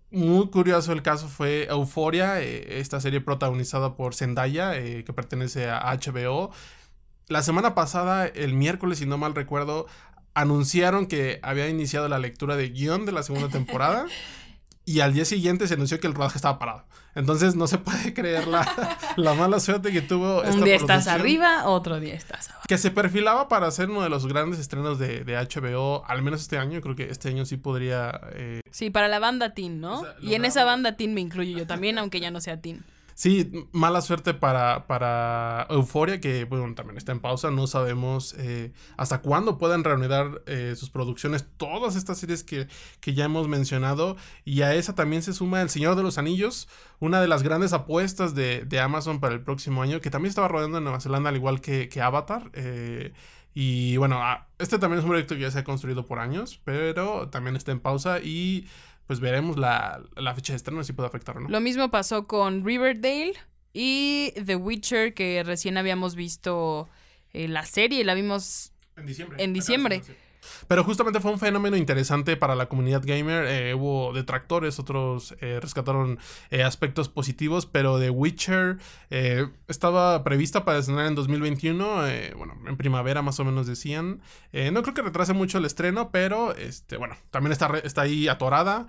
[0.10, 5.69] muy curioso el caso fue Euphoria, eh, esta serie protagonizada por Zendaya, eh, que pertenece
[5.69, 6.52] a HBO.
[7.28, 9.86] La semana pasada, el miércoles, si no mal recuerdo,
[10.34, 14.06] anunciaron que había iniciado la lectura de guion de la segunda temporada.
[14.88, 16.86] Y al día siguiente se anunció que el rodaje estaba parado.
[17.13, 21.65] Entonces no se puede creer la, la mala suerte que tuvo Un día estás arriba,
[21.65, 22.63] otro día estás abajo.
[22.69, 26.41] Que se perfilaba para ser uno de los grandes estrenos de, de HBO, al menos
[26.41, 26.80] este año.
[26.80, 30.00] Creo que este año sí podría eh, Sí, para la banda teen, ¿no?
[30.00, 32.62] O sea, y en esa banda teen me incluyo yo también, aunque ya no sea
[32.62, 32.86] teen.
[33.19, 37.49] Sí, mala suerte para, para Euforia, que bueno, también está en pausa.
[37.49, 42.67] No sabemos eh, hasta cuándo puedan reanudar eh, sus producciones, todas estas series que,
[42.99, 44.17] que ya hemos mencionado.
[44.45, 46.67] Y a esa también se suma El Señor de los Anillos,
[46.99, 50.47] una de las grandes apuestas de, de Amazon para el próximo año, que también estaba
[50.47, 52.51] rodando en Nueva Zelanda, al igual que, que Avatar.
[52.53, 53.13] eh,
[53.60, 56.62] y bueno, ah, este también es un proyecto que ya se ha construido por años,
[56.63, 58.67] pero también está en pausa y
[59.07, 61.49] pues veremos la, la fecha de estreno si puede afectar o no.
[61.49, 63.33] Lo mismo pasó con Riverdale
[63.73, 66.89] y The Witcher, que recién habíamos visto
[67.33, 69.43] eh, la serie, la vimos En diciembre.
[69.43, 70.01] En diciembre.
[70.67, 73.45] Pero justamente fue un fenómeno interesante para la comunidad gamer.
[73.47, 78.77] eh, hubo detractores, otros eh, rescataron eh, aspectos positivos, pero The Witcher
[79.67, 84.21] estaba prevista para estrenar en 2021, eh, bueno, en primavera más o menos decían.
[84.71, 88.88] No creo que retrase mucho el estreno, pero este, bueno, también está, está ahí atorada.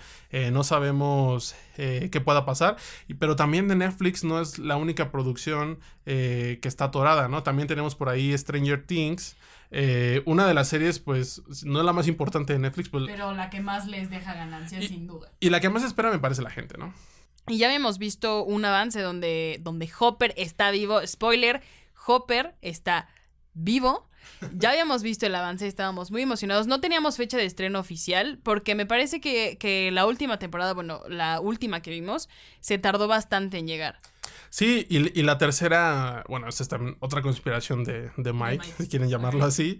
[0.52, 2.76] no sabemos qué pueda pasar.
[3.18, 7.42] Pero también de Netflix no es la única producción que está atorada, ¿no?
[7.42, 9.36] También tenemos por ahí Stranger Things.
[9.70, 13.32] Eh, una de las series, pues, no es la más importante de Netflix, pues, Pero
[13.34, 15.30] la que más les deja ganancias, Y- sin duda.
[15.40, 16.94] y la que más espera me parece la gente, ¿no?
[17.46, 21.00] Y ya habíamos visto un avance donde, donde Hopper está vivo.
[21.06, 21.62] Spoiler,
[22.06, 23.08] Hopper está
[23.54, 24.08] vivo.
[24.58, 26.66] Ya habíamos visto el avance, estábamos muy emocionados.
[26.66, 31.02] No teníamos fecha de estreno oficial porque me parece que, que la última temporada, bueno,
[31.08, 32.28] la última que vimos,
[32.60, 33.98] se tardó bastante en llegar.
[34.50, 38.74] Sí, y, y la tercera, bueno, esta es también otra conspiración de, de Mike, Mike.
[38.78, 39.78] si quieren llamarlo así.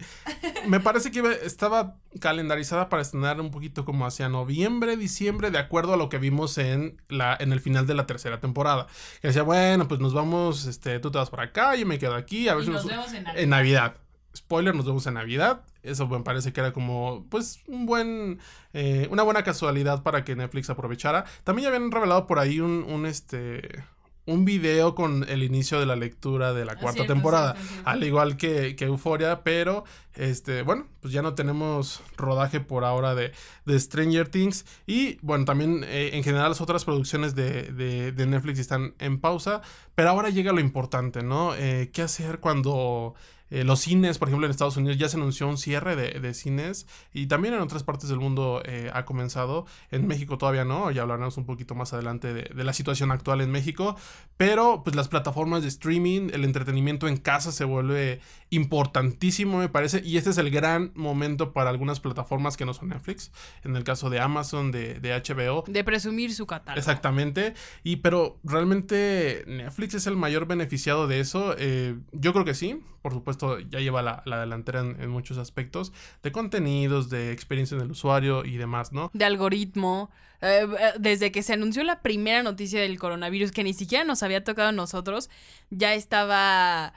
[0.67, 5.93] Me parece que estaba calendarizada para estrenar un poquito como hacia noviembre, diciembre, de acuerdo
[5.93, 8.87] a lo que vimos en, la, en el final de la tercera temporada.
[9.21, 12.15] Que decía, bueno, pues nos vamos, este, tú te vas para acá, yo me quedo
[12.15, 13.95] aquí, a ver si nos, vemos en en Navidad.
[14.39, 15.61] Spoiler, nos vemos en Navidad.
[15.83, 18.39] Eso me parece que era como, pues, un buen,
[18.73, 21.25] eh, una buena casualidad para que Netflix aprovechara.
[21.43, 23.83] También ya habían revelado por ahí un, un este,
[24.25, 27.53] un video con el inicio de la lectura de la cuarta cierto, temporada.
[27.53, 27.89] cierto, cierto.
[27.89, 29.83] Al igual que, que Euphoria, pero,
[30.15, 33.31] este, bueno, pues ya no tenemos rodaje por ahora de,
[33.65, 34.65] de Stranger Things.
[34.85, 39.19] Y, bueno, también eh, en general las otras producciones de, de- de Netflix están en
[39.19, 39.61] pausa.
[39.95, 41.53] Pero ahora llega lo importante, ¿no?
[41.55, 43.15] Eh, ¿Qué hacer cuando
[43.49, 46.33] eh, los cines, por ejemplo, en Estados Unidos ya se anunció un cierre de, de
[46.33, 49.65] cines y también en otras partes del mundo eh, ha comenzado.
[49.91, 53.41] En México todavía no, ya hablaremos un poquito más adelante de, de la situación actual
[53.41, 53.95] en México.
[54.37, 60.01] Pero pues las plataformas de streaming, el entretenimiento en casa se vuelve importantísimo, me parece.
[60.03, 63.31] Y este es el gran momento para algunas plataformas que no son Netflix.
[63.63, 65.63] En el caso de Amazon, de, de HBO.
[65.67, 66.79] De presumir su catálogo.
[66.79, 67.53] Exactamente.
[67.83, 71.55] Y pero realmente Netflix es el mayor beneficiado de eso.
[71.57, 72.81] Eh, yo creo que sí.
[73.01, 75.93] Por supuesto, ya lleva la, la delantera en, en muchos aspectos.
[76.21, 79.09] De contenidos, de experiencia del usuario y demás, ¿no?
[79.13, 80.09] de algoritmo.
[80.41, 84.23] Eh, eh, desde que se anunció la primera noticia del coronavirus, que ni siquiera nos
[84.23, 85.29] había tocado a nosotros,
[85.69, 86.93] ya estaba.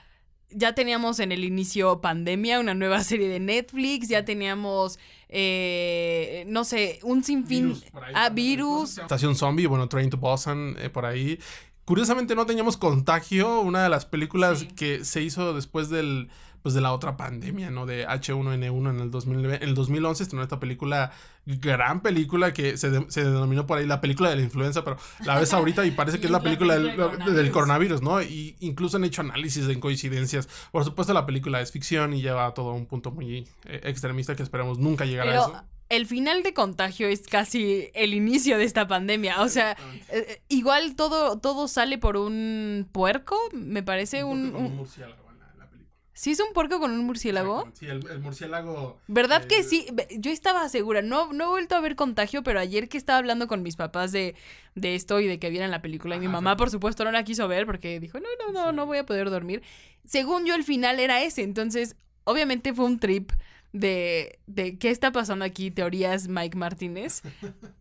[0.55, 6.63] Ya teníamos en el inicio pandemia, una nueva serie de Netflix, ya teníamos, eh, no
[6.63, 7.69] sé, un sinfín.
[7.69, 8.97] Virus, por ahí ah, virus.
[8.97, 11.39] Estación Zombie, bueno, Train to Busan, eh, por ahí.
[11.85, 14.67] Curiosamente no teníamos Contagio, una de las películas Sí.
[14.67, 16.29] que se hizo después del
[16.63, 17.85] pues de la otra pandemia, ¿no?
[17.85, 21.11] De H1N1 en el 2009, en el 2011 estrenó esta película,
[21.45, 24.97] gran película que se, de- se denominó por ahí la película de la influenza, pero
[25.25, 26.95] la ves ahorita y parece que es la película del,
[27.35, 28.21] del coronavirus, ¿no?
[28.21, 30.47] Y incluso han hecho análisis en coincidencias.
[30.71, 34.35] Por supuesto la película es ficción y lleva a todo un punto muy eh, extremista
[34.35, 35.63] que esperamos nunca llegar a eso.
[35.89, 39.41] el final de contagio es casi el inicio de esta pandemia.
[39.41, 39.75] O sea,
[40.09, 45.51] eh, igual todo, todo sale por un puerco, me parece un- un, murciélago en la,
[45.51, 45.91] en la película.
[46.15, 47.67] ¿Sí es un puerco con un murciélago?
[47.73, 48.99] Sí, el, murciélago.
[49.07, 49.87] ¿Verdad que sí?
[50.17, 51.01] Yo estaba segura.
[51.01, 54.11] No, no he vuelto a ver contagio, pero ayer que estaba hablando con mis papás
[54.11, 54.35] de,
[54.75, 57.23] de esto y de que vieran la película, y mi mamá, por supuesto, no la
[57.23, 59.63] quiso ver porque dijo: No, no, no, no voy a poder dormir.
[60.05, 61.41] Según yo, el final era ese.
[61.41, 61.95] Entonces,
[62.25, 63.31] obviamente fue un trip
[63.73, 67.21] de, de qué está pasando aquí, teorías Mike Martínez.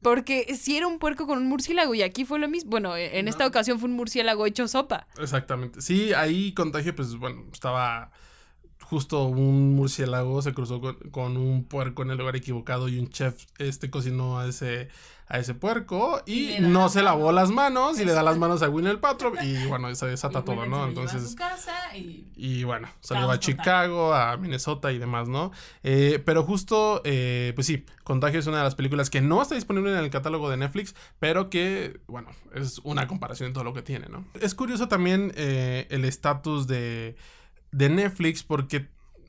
[0.01, 2.71] Porque si era un puerco con un murciélago y aquí fue lo mismo.
[2.71, 5.07] Bueno, en esta ocasión fue un murciélago hecho sopa.
[5.19, 5.81] Exactamente.
[5.81, 8.11] Sí, ahí contagio, pues bueno, estaba
[8.93, 10.79] justo un murciélago se cruzó
[11.11, 14.91] con, un puerco en el lugar equivocado y un chef este cocinó a ese
[15.29, 18.69] a ese puerco y, no se lavó las manos y le da las manos a
[18.69, 19.01] Winnie el
[19.43, 20.87] y bueno, se desata todo, ¿no?
[20.87, 21.35] Entonces
[22.37, 22.65] y...
[22.65, 25.53] bueno, salió a Chicago, a Minnesota y demás, ¿no?
[25.83, 29.55] Eh, pero justo, eh, pues sí, Contagio es una de las películas que no está
[29.55, 33.73] disponible en el catálogo de Netflix, pero que, bueno, es una comparación de todo lo
[33.73, 34.27] que tiene, ¿no?
[34.39, 37.17] Es curioso también eh, el estatus de
[37.73, 38.89] de Netflix porque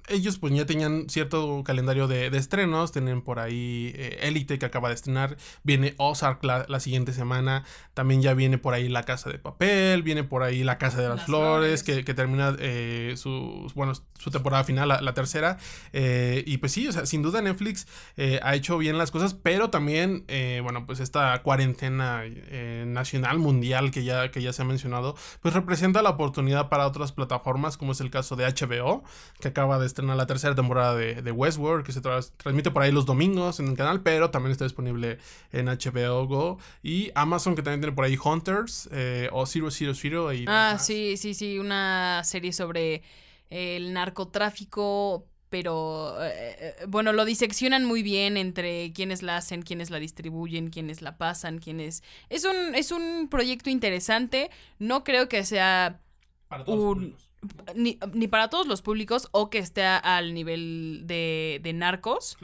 [0.10, 4.90] ellos pues ya tenían cierto calendario de, estrenos, tienen por ahí eh, Elite que acaba
[4.90, 9.40] de estrenar, viene Ozark la, siguiente semana, también ya viene por ahí La Casa de
[9.40, 14.32] Papel, viene por ahí La Casa de las, Flores, Que, termina eh, su, bueno, su
[14.32, 15.58] temporada final, la, tercera,
[15.92, 17.88] eh, y pues sí, o sea, sin duda Netflix
[18.42, 20.26] ha hecho bien las cosas, pero también,
[20.64, 22.24] bueno, pues esta cuarentena
[22.86, 27.12] nacional, mundial que ya, que ya se ha mencionado, pues representa la oportunidad para otras
[27.12, 29.04] plataformas, como es el caso de HBO,
[29.40, 33.06] que acaba de estrena la tercera temporada de, Westworld, que se transmite por ahí los
[33.06, 35.18] domingos en el canal, pero también está disponible
[35.52, 36.60] en HBO Go.
[36.82, 40.30] Y Amazon, que también tiene por ahí Hunters eh, o Zero Zero Zero.
[40.48, 43.02] ah, sí, sí, sí, una serie sobre
[43.54, 49.92] el narcotráfico pero eh, eh, bueno, lo diseccionan muy bien entre quienes la hacen, quienes
[49.92, 52.02] la distribuyen, quienes la pasan, quienes...
[52.30, 56.02] Es un, es un proyecto interesante, no creo que sea
[56.66, 57.16] un
[57.76, 62.38] ni, para todos los públicos o que esté al nivel de, de Narcos,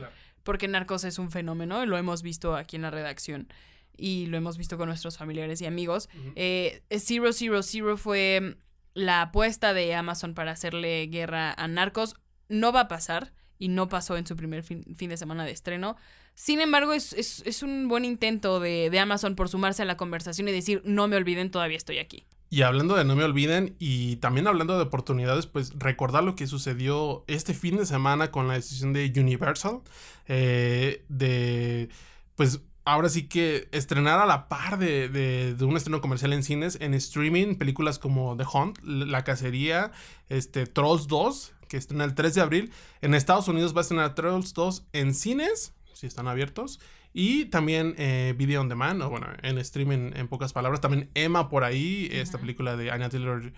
[0.44, 3.52] porque Narcos es un fenómeno, lo hemos visto aquí en la redacción
[3.98, 6.10] y lo hemos visto con nuestros familiares y amigos.
[6.36, 8.56] Eh, Zero Zero Zero fue
[9.00, 12.16] la apuesta de Amazon para hacerle guerra a Narcos.
[12.48, 15.98] No va a pasar y no pasó en su primer fin, de semana de estreno.
[16.36, 20.48] Sin embargo, es, es, un buen intento de, de Amazon por sumarse a la conversación
[20.48, 22.24] y decir, no me olviden, todavía estoy aquí.
[22.52, 26.48] Y hablando de No me olviden y también hablando de oportunidades, pues recordar lo que
[26.48, 29.82] sucedió este fin de semana con la decisión de Universal
[30.28, 31.90] eh, de,
[32.36, 36.78] pues ahora sí que estrenar a la par de, de, un estreno comercial en cines,
[36.82, 39.92] en streaming, películas como The Hunt, La Cacería,
[40.28, 42.72] este, Trolls 2, que estrena el 3 de abril.
[43.02, 46.80] En Estados Unidos va a estrenar Trolls 2 en cines, si están abiertos.
[47.14, 50.80] Y también eh, Video on Demand, o bueno, en streaming en pocas palabras.
[50.80, 53.52] También Emma por ahí, esta película de Anya Taylor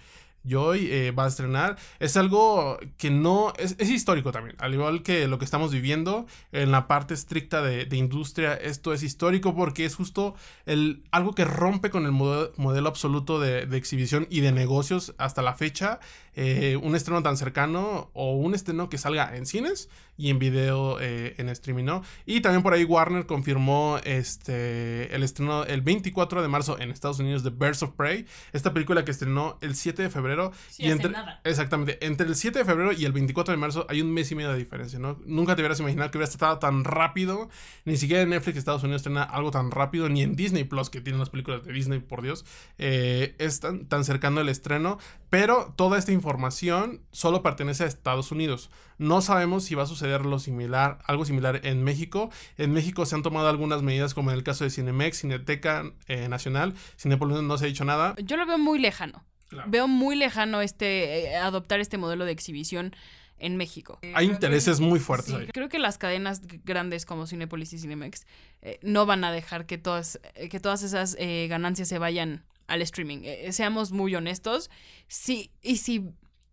[0.44, 1.78] Joy eh, va a estrenar.
[2.00, 3.54] Es algo que no.
[3.58, 4.56] Es, histórico también.
[4.60, 9.04] Al igual que lo que estamos viviendo en la parte estricta de, industria, esto es
[9.04, 14.28] histórico porque es justo el, algo que rompe con el modelo, absoluto de, de, exhibición
[14.30, 16.00] y de negocios hasta la fecha.
[16.34, 20.98] Eh, un estreno tan cercano o un estreno que salga en cines y en video
[21.02, 22.04] eh, en streaming, ¿no?
[22.26, 27.20] Y también por ahí Warner confirmó este el estreno el 24 de marzo en Estados
[27.20, 30.31] Unidos de Birds of Prey, esta película que estrenó el 7 de febrero
[30.78, 31.14] y entre
[31.44, 34.36] exactamente, entre el 7 de febrero y el 24 de marzo hay un mes y
[34.36, 35.20] medio de diferencia, ¿no?
[35.26, 37.50] Nunca te hubieras imaginado que hubiera estado tan rápido,
[37.86, 41.02] ni siquiera en Netflix Estados Unidos estrena algo tan rápido, ni en Disney Plus que
[41.02, 42.46] tiene las películas de Disney, por Dios,
[42.78, 44.98] eh, es tan, tan cercano el estreno,
[45.30, 48.70] pero toda esta información solo pertenece a Estados Unidos.
[49.02, 52.30] No sabemos si va a suceder lo similar, algo similar en México.
[52.58, 56.30] En México se han tomado algunas medidas, como en el caso de Cinemex, Cineteca eh,
[56.30, 56.76] Nacional.
[57.00, 58.14] Cinepolis no se ha dicho nada.
[58.24, 59.24] Yo lo veo muy lejano.
[59.68, 62.96] Veo muy lejano este eh, adoptar este modelo de exhibición
[63.38, 64.00] en México.
[64.14, 65.48] Hay intereses muy fuertes ahí.
[65.48, 68.28] Creo que las cadenas grandes como Cinepolis y Cinemex
[68.62, 71.16] eh, no van a dejar que todas, que todas esas
[71.50, 73.24] ganancias se vayan al streaming.
[73.52, 74.70] seamos muy honestos.
[75.08, 76.08] Sí, y si,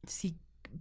[0.07, 0.35] si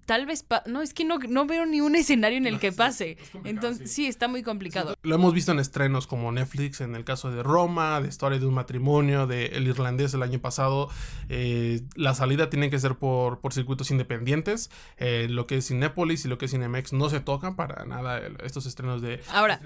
[0.06, 3.18] tal vez no es que no, no, veo ni un escenario en el que pase.
[3.44, 4.08] entonces sí.
[4.08, 4.96] está muy complicado.
[5.04, 8.46] Lo hemos visto en estrenos como Netflix en el caso de Roma de Historia de
[8.46, 10.90] un matrimonio de El irlandés el año pasado.
[11.30, 14.72] Eh, la salida tiene que ser por, por circuitos independientes.
[14.98, 18.22] Eh, lo que es Cinepolis y lo que es Cinemex no se tocan para nada
[18.44, 19.60] estos estrenos de ahora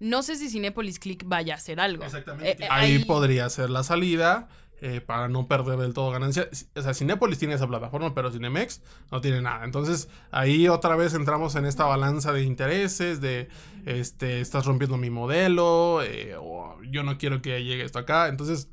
[0.00, 2.04] no sé si Cinepolis Click vaya a hacer algo.
[2.04, 4.48] Exactamente eh, ahí podría ser la salida
[4.80, 6.48] eh, para no perder del todo ganancia.
[6.74, 9.64] O sea, Cinepolis tiene esa plataforma, pero Cinemex no tiene nada.
[9.64, 13.48] Entonces, ahí otra vez entramos en esta balanza de intereses, de,
[13.86, 18.28] este, estás rompiendo mi modelo, eh, o yo no quiero que llegue esto acá.
[18.28, 18.68] Entonces,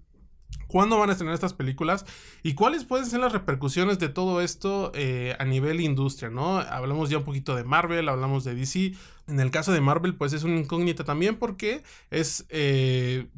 [0.67, 2.05] ¿Cuándo van a estrenar estas películas?
[2.43, 6.59] ¿Y cuáles pueden ser las repercusiones de todo esto eh, a nivel industria, ¿no?
[6.59, 8.93] Hablamos ya un poquito de Marvel, hablamos de DC.
[9.27, 12.45] En el caso de Marvel, pues es una incógnita también porque es,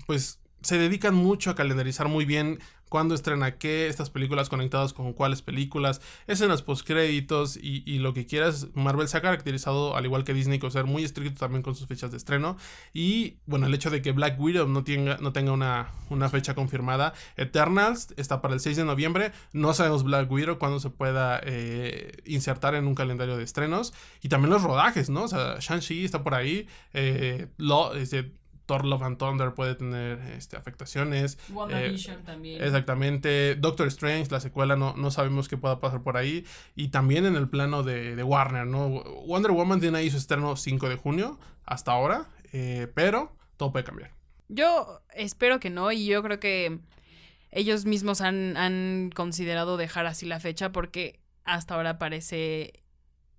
[0.05, 2.59] pues, se dedican mucho a calendarizar muy bien
[2.93, 8.27] cuándo estrena qué, estas películas conectadas con cuáles películas, escenas postcréditos y, y lo que
[8.27, 8.67] quieras.
[8.75, 11.87] Marvel se ha caracterizado, al igual que Disney, con ser muy estricto también con sus
[11.87, 12.55] fechas de estreno.
[12.93, 16.53] Y bueno, el hecho de que Black Widow no tenga, no tenga una, una fecha
[16.53, 17.15] confirmada.
[17.35, 19.31] Eternals está para el 6 de noviembre.
[19.53, 23.95] No sabemos Black Widow cuándo se pueda eh, insertar en un calendario de estrenos.
[24.21, 25.23] Y también los rodajes, ¿no?
[25.23, 26.67] O sea, Shang-Chi está por ahí.
[26.93, 28.33] Eh, lo, este,
[28.65, 31.37] Thor Love and Thunder puede tener este, afectaciones.
[31.49, 32.63] WandaVision eh, también.
[32.63, 33.55] Exactamente.
[33.55, 36.45] Doctor Strange, la secuela, no, no sabemos qué pueda pasar por ahí.
[36.75, 39.03] Y también en el plano de, de Warner, ¿no?
[39.25, 42.29] Wonder Woman tiene ahí su estreno 5 de junio, hasta ahora.
[42.53, 44.11] Eh, pero todo puede cambiar.
[44.47, 46.79] Yo espero que no, y yo creo que
[47.51, 52.73] ellos mismos han, han considerado dejar así la fecha porque hasta ahora parece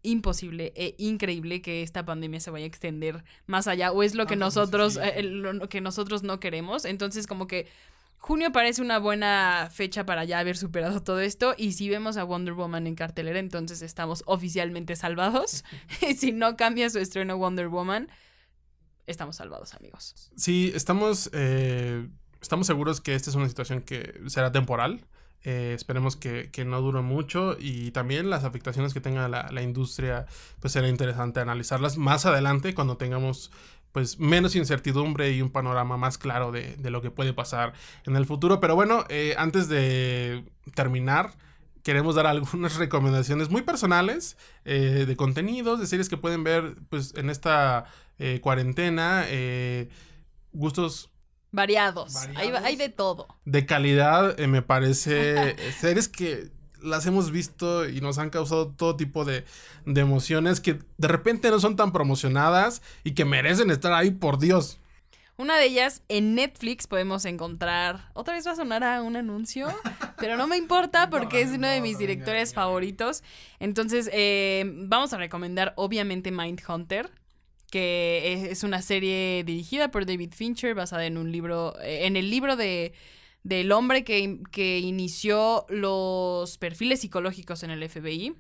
[0.05, 4.27] imposible e increíble que esta pandemia se vaya a extender más allá o es lo
[4.27, 6.85] que nosotros eh, lo que nosotros no queremos.
[6.85, 7.67] Entonces como que
[8.19, 12.25] junio parece una buena fecha para ya haber superado todo esto y si vemos a
[12.25, 15.65] Wonder Woman en cartelera entonces estamos oficialmente salvados.
[16.01, 18.09] Y si no cambia su estreno Wonder Woman
[19.07, 20.31] estamos salvados amigos.
[20.37, 22.07] Sí estamos eh,
[22.41, 25.05] estamos seguros que esta es una situación que será temporal
[25.47, 30.25] eh, esperemos que, no dure mucho y también las afectaciones que tenga la, industria,
[30.61, 33.51] pues será interesante analizarlas más adelante cuando tengamos
[33.93, 37.75] pues menos incertidumbre y un panorama más claro de, lo que puede pasar
[38.07, 38.59] en el futuro.
[38.59, 41.35] Pero bueno, eh, antes de terminar,
[41.83, 47.15] queremos dar algunas recomendaciones muy personales eh, de contenidos, de series que pueden ver pues
[47.17, 47.85] en esta
[48.41, 49.27] cuarentena.
[50.53, 51.11] gustos
[51.55, 52.17] Variados.
[52.35, 53.29] Hay, de todo.
[53.45, 55.55] De calidad, eh, me parece.
[55.79, 56.51] series que
[56.83, 59.45] las hemos visto y nos han causado todo tipo de,
[59.87, 64.41] de, emociones que de repente no son tan promocionadas y que merecen estar ahí, por
[64.41, 64.81] Dios.
[65.37, 68.11] Una de ellas en Netflix podemos encontrar.
[68.15, 69.69] Otra vez va a sonar a un anuncio,
[70.19, 73.23] pero no me importa porque es uno de mis directores favoritos.
[73.61, 77.11] Entonces, eh, vamos a recomendar, obviamente, Mindhunter
[77.75, 82.31] que es una serie dirigida por David Fincher, basada en un libro, eh, en el
[82.31, 82.93] libro de
[83.43, 88.33] del hombre que, que inició los perfiles psicológicos en el FBI.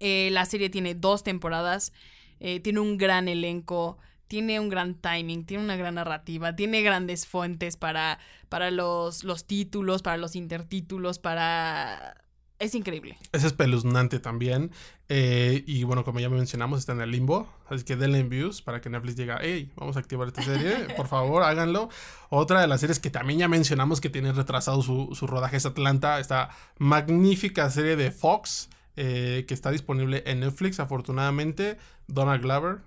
[0.00, 1.92] Eh, la serie tiene dos temporadas,
[2.40, 7.26] eh, tiene un gran elenco, tiene un gran timing, tiene una gran narrativa, tiene grandes
[7.26, 12.24] fuentes para, para los, los títulos, para los intertítulos, para
[12.58, 13.18] es increíble.
[13.32, 14.70] Es espeluznante también.
[15.10, 17.46] Y bueno, como ya mencionamos, está en el limbo.
[17.68, 20.94] Así que denle views para que Netflix diga, hey, vamos a activar esta serie.
[20.96, 21.88] Por favor, háganlo.
[22.30, 25.66] Otra de las series que también ya mencionamos que tiene retrasado su, su rodaje es
[25.66, 26.20] Atlanta.
[26.20, 31.78] Esta magnífica serie de Fox eh, que está disponible en Netflix, afortunadamente.
[32.06, 32.78] Donald Glover.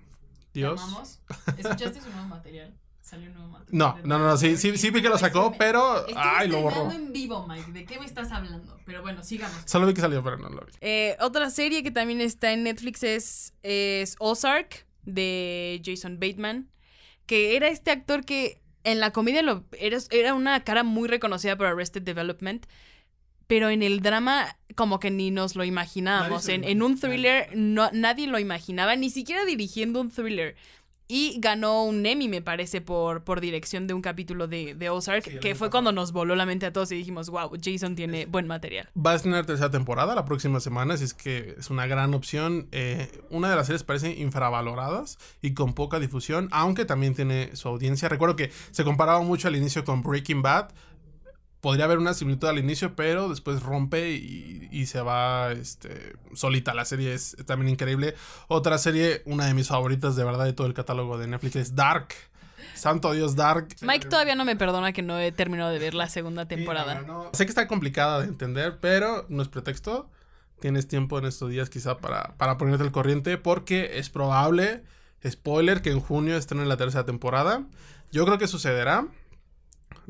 [0.52, 0.80] Dios.
[1.56, 2.74] ¿Escuchaste su nuevo material?
[3.72, 6.04] No, no, no, sí, sí, sí vi que lo sacó, pero.
[6.16, 6.90] ay, lo borró.
[6.90, 7.72] en vivo, Mike.
[7.72, 8.78] ¿De qué me estás hablando?
[8.84, 9.56] Pero bueno, sigamos.
[9.64, 10.72] Solo vi que salió, pero no lo vi.
[10.80, 16.68] Eh, otra serie que también está en Netflix es, es Ozark, de Jason Bateman.
[17.26, 21.56] Que era este actor que en la comedia lo, era, era una cara muy reconocida
[21.56, 22.66] por Arrested Development.
[23.46, 26.48] Pero en el drama, como que ni nos lo imaginábamos.
[26.48, 30.54] En, en, un thriller, no, nadie lo imaginaba, ni siquiera dirigiendo un thriller.
[31.12, 35.40] Y ganó un Emmy, me parece, por, por dirección de un capítulo de, de Ozark,
[35.40, 38.46] que fue cuando nos voló la mente a todos y dijimos, wow, Jason tiene buen
[38.46, 38.88] material.
[38.96, 42.68] Va a estrenar tercera temporada la próxima semana, así es que es una gran opción.
[42.70, 47.66] Eh, una de las series parece infravaloradas y con poca difusión, aunque también tiene su
[47.66, 48.08] audiencia.
[48.08, 50.68] Recuerdo que se comparaba mucho al inicio con Breaking Bad,
[51.60, 56.74] podría haber una similitud al inicio, pero después rompe y, se va este, solita.
[56.74, 58.14] La serie es también increíble.
[58.48, 61.74] Otra serie, una de mis favoritas de verdad de todo el catálogo de Netflix es
[61.74, 62.08] Dark.
[62.74, 63.68] Santo Dios Dark.
[63.82, 67.02] Mike todavía no me perdona que no he terminado de ver la segunda temporada.
[67.32, 70.06] Sé que está complicada de entender, pero no es pretexto.
[70.60, 74.82] Tienes tiempo en estos días quizá para, para ponerte al corriente porque es probable,
[75.26, 77.64] spoiler, que en junio estén en la tercera temporada.
[78.12, 79.06] Yo creo que sucederá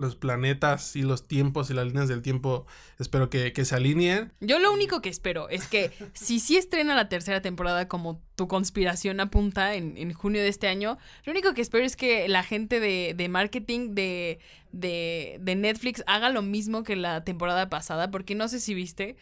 [0.00, 2.66] los planetas y los tiempos y las líneas del tiempo
[2.98, 4.32] espero que, se alineen.
[4.40, 8.48] Yo lo único que espero es que si sí estrena la tercera temporada como tu
[8.48, 12.80] conspiración apunta en, junio de este año, lo único que espero es que la gente
[12.80, 14.38] de, marketing de,
[14.72, 19.16] de, de Netflix haga lo mismo que la temporada pasada, porque no sé si viste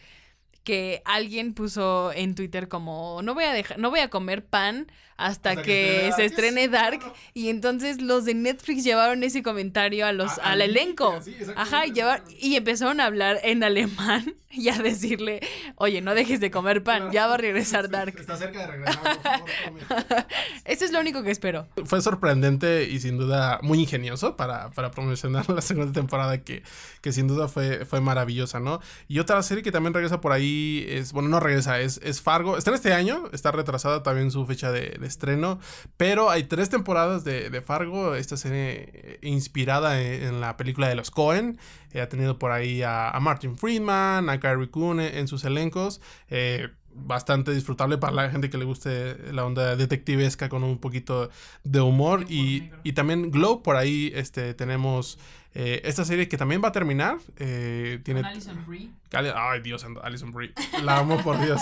[0.69, 4.85] que alguien puso en Twitter como no voy a dejar, no voy a comer pan
[5.17, 7.01] hasta, que, se estrene Dark.
[7.33, 11.19] Y entonces los de Netflix llevaron ese comentario a los, al elenco.
[11.55, 11.93] Ajá, y,
[12.39, 15.41] y empezaron a hablar en alemán y a decirle,
[15.75, 18.15] oye, no dejes de comer pan, ya va a regresar Dark.
[18.17, 20.25] Está cerca de regresar, por favor,
[20.65, 21.67] Eso es lo único que espero.
[21.85, 26.63] Fue sorprendente y sin duda muy ingenioso para, para promocionar la segunda temporada que,
[27.01, 28.79] que sin duda fue, fue maravillosa, ¿no?
[29.07, 32.57] Y otra serie que también regresa por ahí es, bueno, no regresa, es, es Fargo.
[32.57, 35.59] Está en este año, está retrasada también su fecha de estreno,
[35.97, 40.95] pero hay tres temporadas de, de Fargo, esta serie eh, inspirada en, la película de
[40.95, 41.57] los Cohen,
[41.91, 46.69] eh, ha tenido por ahí a, Martin Friedman, a Kyrie Coon en, sus elencos, eh,
[46.91, 51.29] bastante disfrutable para la gente que le guste la onda detectivesca con un poquito
[51.63, 52.25] de humor.
[52.29, 55.19] Y, y también Glow por ahí este tenemos
[55.53, 60.99] esta serie que también va a terminar tiene Alison Brie ay Dios Alison Brie la
[60.99, 61.61] amo por Dios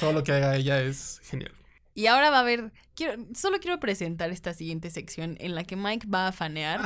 [0.00, 1.52] todo lo que haga ella es genial
[1.98, 2.72] y ahora va a haber.
[2.94, 6.80] Quiero, solo quiero presentar esta siguiente sección en la que Mike va a fanear.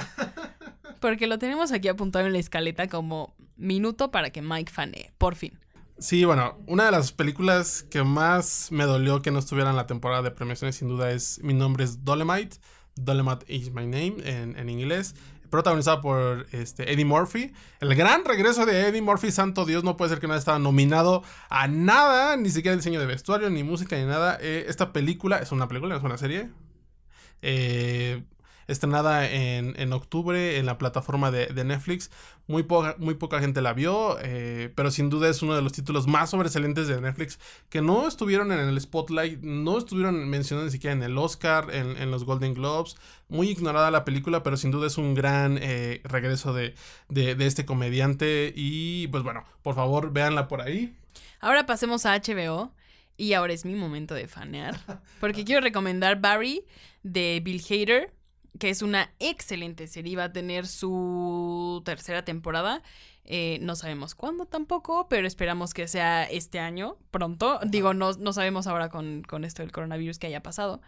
[1.00, 5.12] Porque lo tenemos aquí apuntado en la escaleta como minuto para que Mike fanee.
[5.18, 5.58] Por fin.
[5.98, 9.86] Sí, bueno, una de las películas que más me dolió que no estuviera en la
[9.86, 12.56] temporada de premiaciones, sin duda, es Mi nombre es Dolemite.
[12.94, 15.14] Dolemite is my name en, en inglés
[15.52, 17.52] protagonizada por este, Eddie Murphy.
[17.78, 20.58] El gran regreso de Eddie Murphy, santo Dios, no puede ser que no haya estado
[20.58, 24.38] nominado a nada, ni siquiera diseño de vestuario, ni música, ni nada.
[24.40, 26.48] Eh, esta película es una película, es una serie.
[27.42, 28.24] Eh,
[28.72, 32.10] estrenada en, en, octubre en la plataforma de, de Netflix.
[32.46, 35.72] Muy poca, muy poca gente la vio, eh, pero sin duda es uno de los
[35.72, 40.72] títulos más sobresalientes de Netflix que no estuvieron en el spotlight, no estuvieron mencionados ni
[40.72, 42.96] siquiera en el Oscar, en, en, los Golden Globes.
[43.28, 46.74] Muy ignorada la película, pero sin duda es un gran eh, regreso de,
[47.08, 48.52] de, de este comediante.
[48.56, 50.96] Y pues bueno, por favor, véanla por ahí.
[51.40, 52.72] Ahora pasemos a HBO.
[53.16, 54.78] Y ahora es mi momento de fanear.
[55.20, 56.64] Porque quiero recomendar Barry
[57.02, 58.12] de Bill Hader
[58.58, 60.16] que es una excelente serie.
[60.16, 62.82] Va a tener su tercera temporada.
[63.24, 67.60] Eh, no sabemos cuándo tampoco, pero esperamos que sea este año, pronto.
[67.64, 70.80] Digo, no, no sabemos ahora con, esto del coronavirus que haya pasado.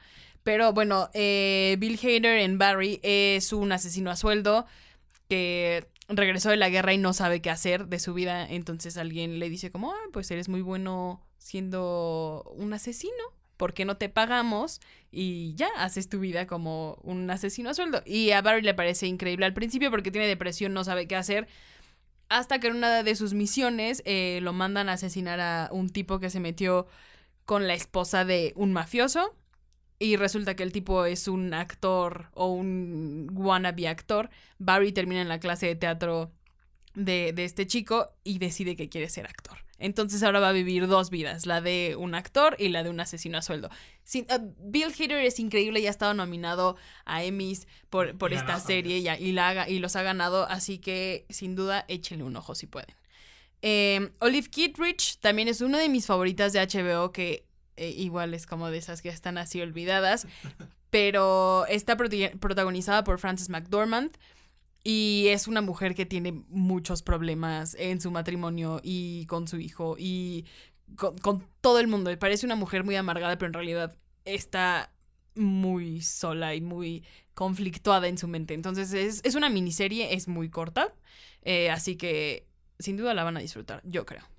[0.43, 4.67] Pero bueno, eh, Bill Hader en Barry es un asesino a sueldo
[5.29, 8.47] que regresó de la guerra y no sabe qué hacer de su vida.
[8.49, 13.13] Entonces alguien le dice como, ah, pues eres muy bueno siendo un asesino.
[13.57, 14.81] ¿Por qué no te pagamos?
[15.11, 18.03] Y ya, haces tu vida como un asesino a sueldo.
[18.05, 21.47] Y a Barry le parece increíble al principio porque tiene depresión, no sabe qué hacer.
[22.29, 26.19] Hasta que en una de sus misiones eh, lo mandan a asesinar a un tipo
[26.19, 26.87] que se metió
[27.45, 29.35] con la esposa de un mafioso.
[29.99, 34.31] Y resulta que el tipo es un actor o un wannabe actor.
[34.59, 36.33] Barry termina en la clase de teatro
[36.95, 39.64] de, de este chico y decide que quiere ser actor.
[39.79, 43.01] Entonces ahora va a vivir dos vidas, la de un actor y la de un
[43.01, 43.71] asesino a sueldo.
[44.13, 44.25] Eh,
[44.61, 49.09] Bill Hader es increíble, ya ha estado nominado a Emmys por, por esta serie y,
[49.09, 52.95] y, la, y, los ha ganado, así que sin duda échenle un ojo si pueden.
[53.63, 57.45] Eh, Olive Kittredge también es una de mis favoritas de HBO que
[57.77, 60.27] eh, igual es como de esas que están así olvidadas,
[60.91, 64.17] pero está protagonizada por Frances McDormand.
[64.85, 69.97] Y es una mujer que tiene muchos problemas en su matrimonio y con su hijo
[69.99, 70.45] y
[70.97, 72.17] con, todo el mundo.
[72.19, 74.93] Parece una mujer muy amargada, pero en realidad está
[75.35, 78.53] muy sola y muy conflictuada en su mente.
[78.53, 80.95] Entonces es, es una miniserie, es muy corta,
[81.43, 82.47] eh, así que
[82.79, 84.34] sin duda la van a disfrutar, yo creo.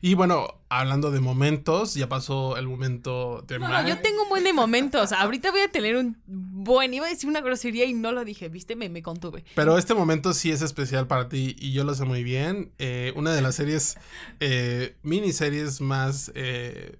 [0.00, 4.44] Y bueno, hablando de momentos, ya pasó el momento de no, yo tengo un buen
[4.44, 5.12] de momentos.
[5.12, 6.92] Ahorita voy a tener un buen.
[6.94, 8.74] Iba a decir una grosería y no lo dije, ¿viste?
[8.74, 9.44] Me, me contuve.
[9.54, 12.72] Pero este momento sí es especial para ti y yo lo sé muy bien.
[12.78, 13.96] Eh, una de las series,
[14.40, 16.32] eh, miniseries más.
[16.34, 16.96] Eh,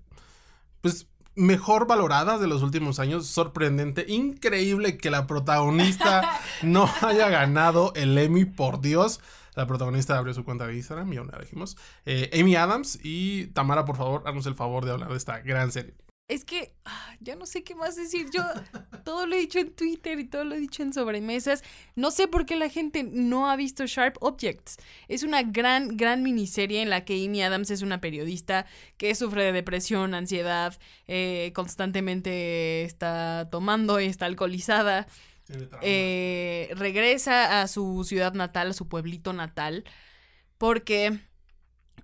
[0.80, 3.26] pues mejor valoradas de los últimos años.
[3.26, 9.20] Sorprendente, increíble que la protagonista no haya ganado el Emmy, por Dios.
[9.54, 11.76] La protagonista abrió su cuenta de Instagram y aún la dijimos.
[12.06, 15.70] Eh, Amy Adams y Tamara, por favor, haznos el favor de hablar de esta gran
[15.72, 15.94] serie.
[16.28, 18.30] Es que ah, ya no sé qué más decir.
[18.32, 18.42] Yo
[19.04, 21.62] todo lo he dicho en Twitter y todo lo he dicho en sobremesas.
[21.94, 24.78] No sé por qué la gente no ha visto Sharp Objects.
[25.08, 28.64] Es una gran, gran miniserie en la que Amy Adams es una periodista
[28.96, 35.06] que sufre de depresión, ansiedad, eh, constantemente está tomando y está alcoholizada.
[35.82, 39.84] Eh, regresa a su ciudad natal, a su pueblito natal,
[40.58, 41.18] porque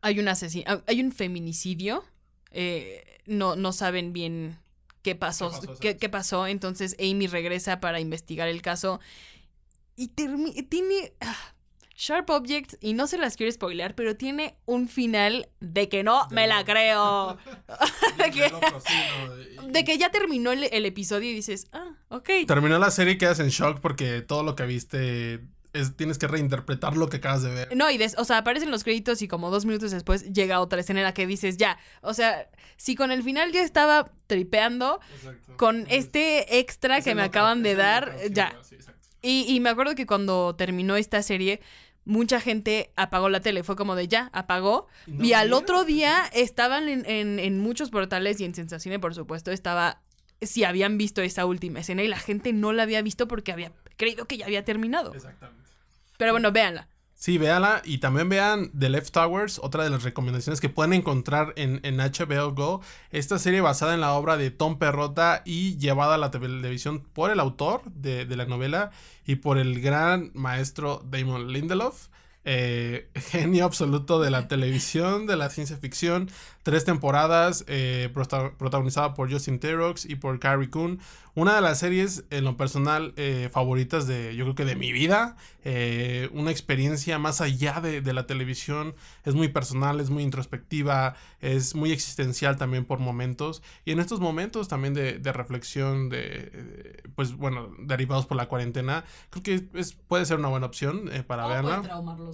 [0.01, 2.05] hay un asesino, hay un feminicidio.
[2.51, 4.59] Eh, no, no saben bien
[5.03, 9.01] qué pasó, qué pasó, Entonces Amy regresa para investigar el caso
[9.96, 11.12] y tiene...
[11.20, 11.55] Ah,
[11.99, 16.28] Sharp Objects, y no se las quiero spoilear, pero tiene un final de que no
[16.30, 17.36] me la creo.
[18.18, 18.53] de, que,
[19.68, 22.30] de que ya terminó el, el, episodio y dices, ah, ok.
[22.46, 25.40] Terminó la serie y quedas en shock porque todo lo que viste
[25.72, 27.76] es, tienes que reinterpretar lo que acabas de ver.
[27.76, 31.01] No, y o sea, aparecen los créditos y como dos minutos después llega otra escena
[31.01, 35.01] en la que dices, ya, o sea, si con el final ya estaba tripeando,
[35.57, 38.55] con este extra que me acaban de dar, ya.
[39.20, 41.61] y, y me acuerdo que cuando terminó esta serie
[42.09, 43.62] mucha gente apagó la tele.
[43.62, 44.88] Fue como de ya, apagó.
[45.06, 50.00] y al otro día estaban en, en, muchos portales y en Sensacine, por supuesto, estaba
[50.40, 53.72] si habían visto esa última escena y la gente no la había visto porque había
[53.96, 55.12] creído que ya había terminado.
[55.12, 55.68] Exactamente.
[56.16, 56.88] Pero bueno, véanla.
[57.21, 61.53] Sí, véanla y también vean The Left Towers, otra de las recomendaciones que pueden encontrar
[61.57, 62.81] en, en HBO Go.
[63.11, 67.33] Esta serie basada en la obra de Tom Perrota y llevada a la televisión por
[67.33, 68.93] el autor de, de la novela
[69.27, 72.07] y por el gran maestro Damon Lindelof.
[72.45, 76.31] Eh, genio absoluto de la televisión, de la ciencia ficción.
[76.69, 81.01] Tres temporadas, eh, protagonizada por Justin Theroux y por Carrie Coon.
[81.35, 84.93] Una de las series, en lo personal, eh, favoritas de, yo creo que de mi
[84.93, 85.37] vida.
[86.33, 88.95] una experiencia más allá de, la televisión.
[89.25, 93.62] Es muy personal, es muy introspectiva, es muy existencial también por momentos.
[93.85, 99.43] Y en estos momentos también de, reflexión, de, pues bueno, derivados por la cuarentena, creo
[99.43, 101.83] que es, puede ser una buena opción para verla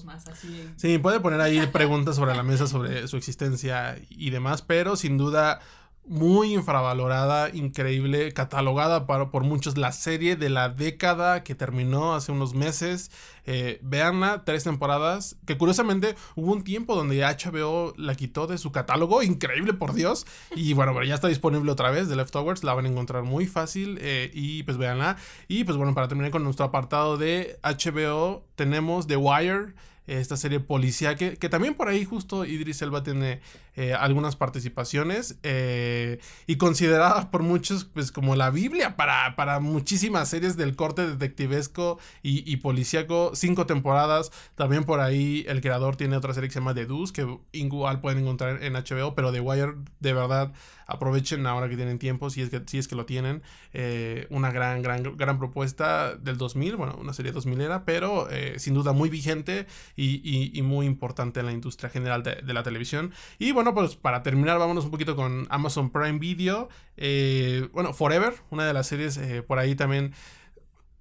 [0.04, 0.70] más así.
[0.76, 5.16] Sí, puede poner ahí preguntas sobre la mesa sobre su existencia y demás, pero sin
[5.16, 5.60] duda
[6.06, 12.30] muy infravalorada, increíble, catalogada para, por muchos la serie de la década que terminó hace
[12.30, 13.10] unos meses.
[13.46, 18.70] Eh, véanla, tres temporadas, que curiosamente hubo un tiempo donde HBO la quitó de su
[18.70, 20.26] catálogo, increíble por Dios.
[20.54, 23.98] Y bueno, ya está disponible otra vez de Leftovers, la van a encontrar muy fácil
[24.00, 25.16] eh, y pues véanla.
[25.48, 29.74] Y pues bueno, para terminar con nuestro apartado de HBO, tenemos The Wire
[30.06, 33.40] esta serie policía que, también por ahí justo Idris Elba tiene
[33.76, 40.28] eh, algunas participaciones eh, y considerada por muchos pues como la Biblia para, para muchísimas
[40.28, 46.16] series del corte detectivesco y, y policíaco, cinco temporadas, también por ahí el creador tiene
[46.16, 49.40] otra serie que se llama The Deuce que igual pueden encontrar en HBO, pero The
[49.40, 50.52] Wire de verdad
[50.86, 54.50] aprovechen ahora que tienen tiempo, si es que, si es que lo tienen, eh, una
[54.50, 59.08] gran, gran, gran propuesta del 2000, bueno, una serie 2000 era, pero sin duda muy
[59.08, 59.66] vigente
[59.96, 63.12] y, muy importante en la industria general de, la televisión.
[63.38, 66.68] Y bueno, pues para terminar, vámonos un poquito con Amazon Prime Video.
[66.96, 70.12] Eh, bueno, Forever, una de las series eh, por ahí también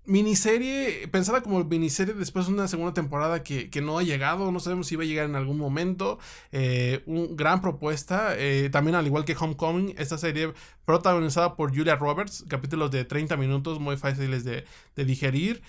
[0.05, 4.87] miniserie, pensada como miniserie después de una segunda temporada que, no ha llegado, no sabemos
[4.87, 6.19] si va a llegar en algún momento.
[6.51, 8.35] Eh, un gran propuesta,
[8.71, 10.53] también al igual que Homecoming, esta serie
[10.85, 15.63] protagonizada por Julia Roberts, capítulos de 30 minutos muy fáciles de, de digerir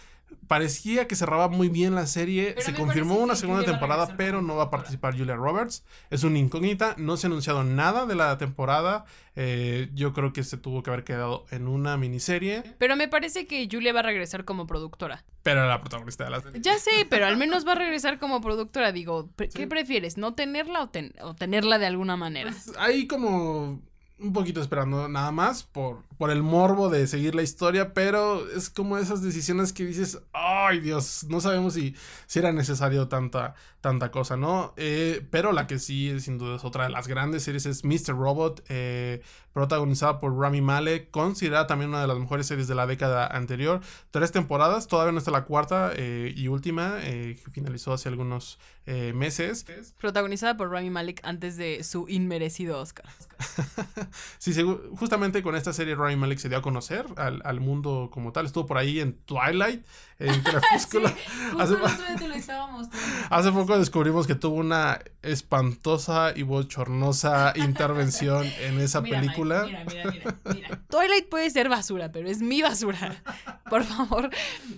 [0.47, 2.55] parecía que cerraba muy bien la serie.
[2.59, 5.85] se confirmó una segunda temporada, pero no va a participar Julia Roberts.
[6.11, 6.95] Es una incógnita.
[6.99, 9.05] No se ha anunciado nada de la temporada.
[9.37, 12.62] Eh, yo creo que se tuvo que haber quedado en una miniserie.
[12.78, 15.24] Pero me parece que Julia va a regresar como productora.
[15.43, 16.61] Pero la protagonista de la serie.
[16.62, 18.93] Ya sé, pero al menos va a regresar como productora.
[18.93, 20.16] Digo, ¿qué prefieres?
[20.16, 20.91] ¿No tenerla
[21.22, 22.51] o, tenerla de alguna manera?
[22.51, 23.82] Pues, hay como
[24.19, 28.71] un poquito esperando nada más por, por el morbo de seguir la historia, pero es
[28.71, 31.97] como esas decisiones que dices, ay Dios, no sabemos si,
[32.27, 34.73] si era necesario tanta, tanta cosa, ¿no?
[34.77, 38.17] Eh, pero la que sí, sin duda, es otra de las grandes series es Mr.
[38.17, 39.23] Robot, eh,
[39.55, 43.80] protagonizada por Rami Malek, considerada también una de las mejores series de la década anterior.
[44.11, 48.59] Tres temporadas, todavía no está la cuarta eh, y última, que finalizó hace algunos
[49.14, 49.64] meses.
[49.98, 53.07] Protagonizada por Rami Malek antes de su inmerecido Oscar.
[54.38, 54.52] sí,
[54.96, 58.46] justamente con esta serie Rami Malek se dio a conocer al, al mundo como tal.
[58.46, 59.84] Estuvo por ahí en Twilight,
[60.18, 61.09] en Crepúsculo.
[61.59, 61.76] hace,
[63.30, 69.43] hace, poco descubrimos que tuvo una espantosa y bochornosa intervención en esa película.
[69.45, 70.12] Mira, mira,
[70.53, 73.22] mira, Twilight puede ser basura, pero es mi basura.
[73.70, 74.30] Por favor.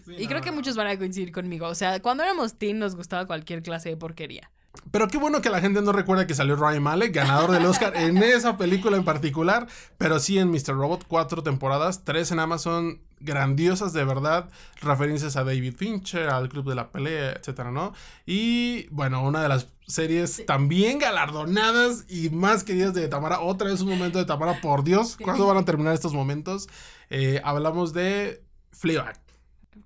[0.07, 1.67] y creo que muchos van a coincidir conmigo.
[1.67, 4.51] O sea, cuando éramos teen nos gustaba cualquier clase de porquería.
[4.91, 7.93] Pero qué bueno que la gente no recuerda que salió Ryan Malek, ganador del Oscar
[7.97, 9.67] en esa película en particular.
[9.99, 10.77] Pero sí en Mr.
[10.77, 14.49] Robot, cuatro temporadas, tres en Amazon, grandiosas de verdad.
[14.81, 17.93] Referencias a David Fincher, al Club de la Pelea, etcétera, ¿no?
[18.25, 23.41] Y bueno, una de las series también galardonadas y más queridas de Tamara.
[23.41, 26.69] Otra vez un momento de Tamara, por Dios, ¿cuándo van a terminar estos momentos?
[27.11, 29.19] Eh, hablamos de Fleabag.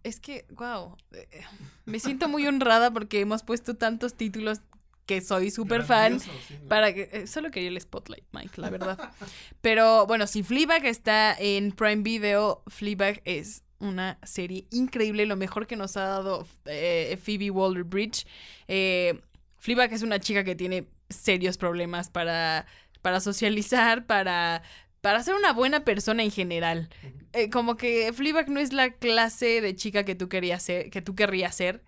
[0.02, 1.42] Es que, wow, eh,
[1.84, 4.62] me siento muy honrada porque hemos puesto tantos títulos
[5.10, 6.20] que soy súper fan.
[6.68, 7.08] Para que.
[7.12, 9.12] Eh, solo quería el spotlight, Mike, la verdad.
[9.60, 15.66] Pero bueno, si Fleabag está en Prime Video, Fleabag es una serie increíble, lo mejor
[15.66, 18.24] que nos ha dado eh, Phoebe Waller-Bridge.
[18.68, 19.20] Eh,
[19.58, 22.66] Fleabag es una chica que tiene serios problemas para,
[23.02, 24.62] para socializar, para,
[25.00, 26.88] para ser una buena persona en general.
[27.32, 31.02] Eh, como que Fleabag no es la clase de chica que tú querías ser, que
[31.02, 31.82] tú querrías ser,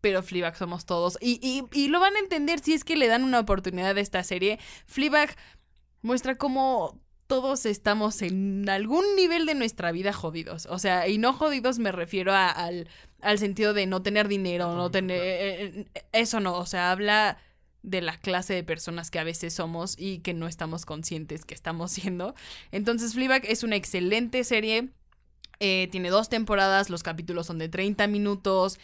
[0.00, 1.18] pero Fleabag somos todos.
[1.20, 4.00] Y, y, y, lo van a entender si es que le dan una oportunidad a
[4.00, 4.58] esta serie.
[4.86, 5.36] Fleabag
[6.02, 10.66] muestra cómo todos estamos en algún nivel de nuestra vida jodidos.
[10.66, 12.88] O sea, y no jodidos me refiero al,
[13.20, 15.20] al, sentido de no tener dinero, no tener...
[15.20, 17.38] Eh, eh, eso no, o sea, habla
[17.82, 21.54] de la clase de personas que a veces somos y que no estamos conscientes que
[21.54, 22.34] estamos siendo.
[22.72, 24.88] Entonces, Fleabag es una excelente serie.
[25.60, 28.78] Eh, tiene dos temporadas, los capítulos son de 30 minutos.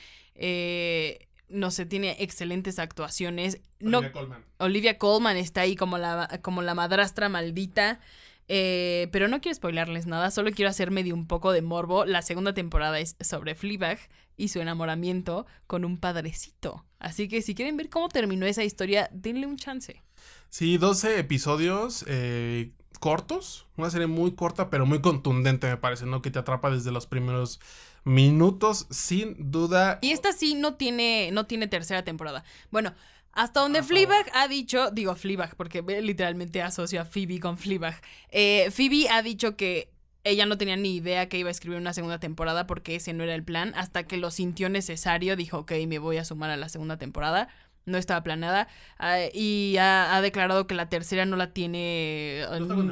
[1.49, 3.61] No sé, tiene excelentes actuaciones.
[3.81, 4.45] Olivia Colman.
[4.59, 8.01] Olivia Colman está ahí como la, como la madrastra maldita.
[8.49, 12.05] Eh, pero no quiero spoilarles nada, solo quiero hacerme de un poco de morbo.
[12.05, 13.99] La segunda temporada es sobre Fleabag
[14.37, 16.85] y su enamoramiento con un padrecito.
[16.99, 20.03] Así que si quieren ver cómo terminó esa historia, denle un chance.
[20.51, 22.71] Sí, 12 episodios eh,
[23.01, 26.23] cortos, una serie muy corta pero muy contundente me parece, ¿no?
[26.23, 27.61] Que te atrapa desde los primeros
[28.05, 29.99] minutos, sin duda.
[30.03, 32.45] Y esta sí no tiene, no tiene tercera temporada.
[32.71, 32.95] Bueno,
[33.33, 38.01] hasta donde Fleabag ha dicho, digo Fleabag porque literalmente asocia a Phoebe con Fleabag.
[38.31, 39.89] Eh, Phoebe ha dicho que
[40.23, 43.25] ella no tenía ni idea que iba a escribir una segunda temporada porque ese no
[43.25, 43.73] era el plan.
[43.77, 47.49] Hasta que lo sintió necesario, dijo, ok, me voy a sumar a la segunda temporada.
[47.87, 48.69] No estaba planeada.
[48.99, 52.47] Ah, y ha, declarado que la tercera no la tiene.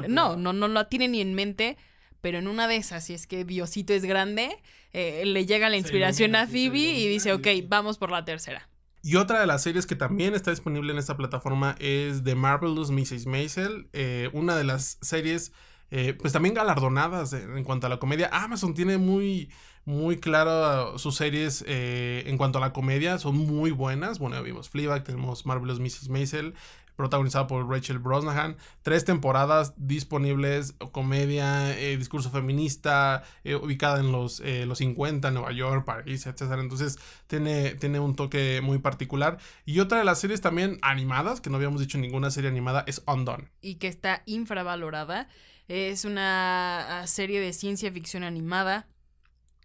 [0.07, 1.77] No, no, no, la tiene ni en mente.
[2.21, 4.55] Pero en una de esas, si es que Diosito es grande,
[4.93, 8.69] eh, le llega la inspiración a Phoebe y dice, ok, vamos por la tercera.
[9.01, 12.89] Y otra de las series que también está disponible en esta plataforma es The Marvelous
[12.89, 13.25] Mrs.
[13.25, 15.51] Maisel, eh, una de las series
[15.95, 18.27] eh, pues también galardonadas en cuanto a la comedia.
[18.31, 19.51] Amazon tiene muy,
[19.85, 24.17] muy claro sus series eh, en cuanto a la comedia, son muy buenas.
[24.17, 26.09] Bueno, vimos Fleabag, tenemos Marvelous Mrs.
[26.09, 26.55] Maisel,
[26.95, 28.57] protagonizada por Rachel Brosnahan.
[28.81, 35.51] Tres temporadas disponibles, comedia, eh, discurso feminista, eh, ubicada en los, eh, los 50, Nueva
[35.51, 36.41] York, París, etc.
[36.59, 39.37] Entonces tiene, tiene un toque muy particular.
[39.65, 43.03] Y otra de las series también animadas, que no habíamos dicho ninguna serie animada, es
[43.07, 43.47] Undone.
[43.61, 45.27] Y que está infravalorada.
[45.67, 48.85] Es una ah, serie de ciencia ficción animada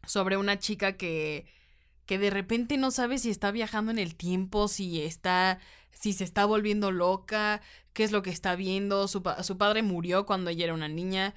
[0.07, 1.47] sobre una chica que
[2.09, 5.59] que de repente no sabe si está viajando en el tiempo, si está,
[5.93, 7.61] si se está volviendo loca,
[7.93, 9.09] qué es lo que está viendo.
[9.09, 11.34] Su, su padre murió cuando ella era una niña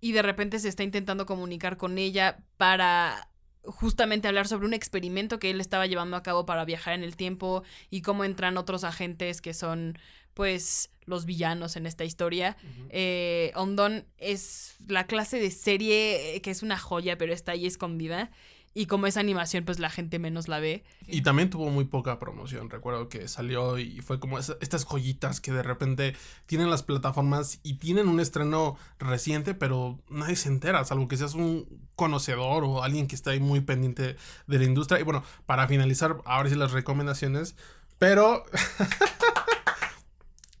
[0.00, 3.28] y de repente se está intentando comunicar con ella para
[3.64, 7.16] justamente hablar sobre un experimento que él estaba llevando a cabo para viajar en el
[7.16, 9.98] tiempo y cómo entran otros agentes que son
[10.34, 12.56] pues los villanos en esta historia.
[12.90, 18.30] Eh, Ondon es la clase de serie que es una joya pero está ahí escondida
[18.74, 20.84] y como es animación, pues la gente menos la ve.
[21.06, 22.68] Y también tuvo muy poca promoción.
[22.68, 26.16] Recuerdo que salió y fue como estas joyitas que de repente
[26.46, 31.34] tienen las plataformas y tienen un estreno reciente, pero nadie se entera, salvo que seas
[31.34, 34.16] un conocedor o alguien que está ahí muy pendiente
[34.46, 34.98] de la industria.
[34.98, 37.54] Y bueno, para finalizar, ahora sí las recomendaciones.
[37.98, 38.44] Pero.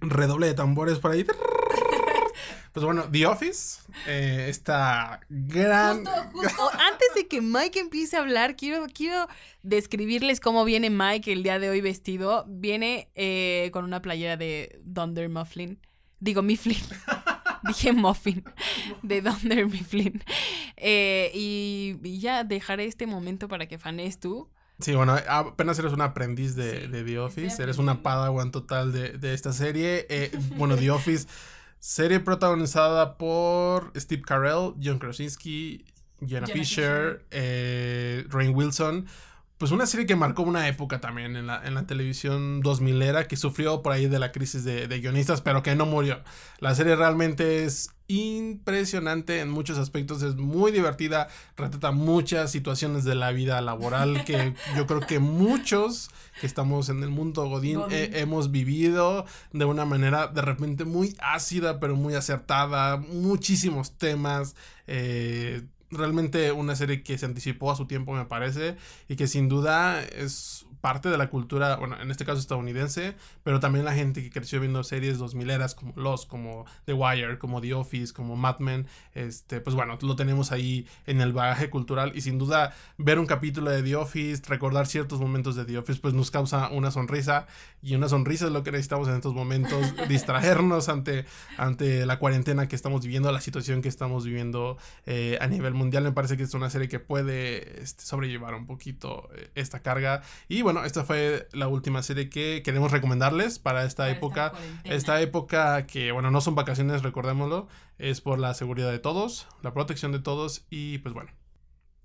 [0.00, 1.26] redoble de tambores por ahí.
[2.74, 6.04] Pues bueno, The Office, eh, esta gran...
[6.04, 6.80] Justo, Antes
[7.14, 9.28] de que Mike empiece a hablar, quiero, quiero
[9.62, 12.44] describirles cómo viene Mike el día de hoy vestido.
[12.48, 15.78] Viene eh, con una playera de Thunder Mufflin.
[16.20, 16.78] Digo, Mifflin.
[17.66, 18.44] Dije Muffin.
[19.02, 20.22] De Thunder Mifflin.
[20.76, 24.50] Eh, y, ya dejaré este momento para que fanes tú.
[24.80, 29.32] Sí, bueno, apenas eres un aprendiz de, The Office, eres una padawan total de, de
[29.32, 30.06] esta serie.
[30.56, 31.28] bueno, The Office
[31.84, 35.84] Serie protagonizada por Steve Carell, John Krasinski,
[36.28, 39.06] Jenna, Fisher, eh, Rain Wilson.
[39.58, 43.28] Pues una serie que marcó una época también en la, en la televisión 2000 era,
[43.28, 46.20] que sufrió por ahí de la crisis de, de, guionistas, pero que no murió.
[46.58, 53.14] La serie realmente es impresionante en muchos aspectos, es muy divertida, retrata muchas situaciones de
[53.14, 56.10] la vida laboral que yo creo que muchos
[56.40, 61.80] que estamos en el mundo Godín, hemos vivido de una manera de repente muy ácida,
[61.80, 64.56] pero muy acertada, muchísimos temas.
[64.86, 65.62] Eh,
[65.94, 68.76] realmente una serie que se anticipó a su tiempo, me parece,
[69.08, 73.58] y que sin duda es parte de la cultura, bueno, en este caso estadounidense, pero
[73.58, 77.62] también la gente que creció viendo series 2000 eras como Los, como The Wire, como
[77.62, 82.12] The Office, como Mad Men, este, pues bueno, lo tenemos ahí en el bagaje cultural.
[82.14, 86.00] Y sin duda ver un capítulo de The Office, recordar ciertos momentos de The Office,
[86.02, 87.46] pues nos causa una sonrisa.
[87.80, 91.24] Y una sonrisa es lo que necesitamos en estos momentos, distraernos ante,
[91.56, 94.76] ante la cuarentena que estamos viviendo, la situación que estamos viviendo
[95.06, 96.04] eh, a nivel mundial.
[96.04, 100.20] Me parece que es una serie que puede este, sobrellevar un poquito eh, esta carga.
[100.46, 104.52] Y bueno, esta fue la última serie que queremos recomendarles para esta época.
[104.84, 107.68] Esta, época que, bueno, no son vacaciones, recordémoslo,
[107.98, 111.30] es por la seguridad de todos, la protección de todos y pues bueno.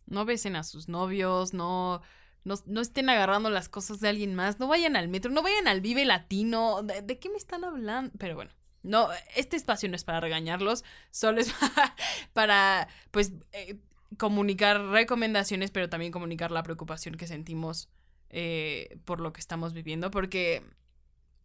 [0.05, 2.01] No besen a sus novios, no,
[2.43, 5.81] no, estén agarrando las cosas de alguien más, no vayan al metro, no vayan al
[5.81, 6.81] Vive Latino.
[6.83, 8.11] ¿De, qué me están hablando?
[8.17, 8.51] Pero bueno.
[8.81, 11.53] No, este espacio no es para regañarlos, solo es
[12.33, 13.77] para, pues, eh,
[14.17, 17.89] comunicar recomendaciones, pero también comunicar la preocupación que sentimos
[18.29, 20.63] eh, por lo que estamos viviendo, porque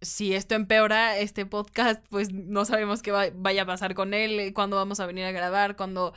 [0.02, 4.52] si esto empeora este podcast, pues no sabemos qué vaya a pasar con él, eh,
[4.52, 6.12] cuándo vamos a venir a grabar, cuándo...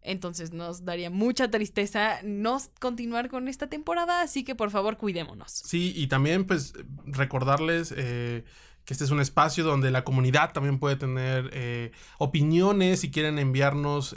[0.00, 5.50] Entonces nos daría mucha tristeza no continuar con esta temporada, así que por favor cuidémonos.
[5.50, 6.72] Sí, y también pues
[7.04, 8.44] recordarles eh,
[8.84, 14.14] que este es un espacio donde la comunidad también puede tener opiniones si quieren enviarnos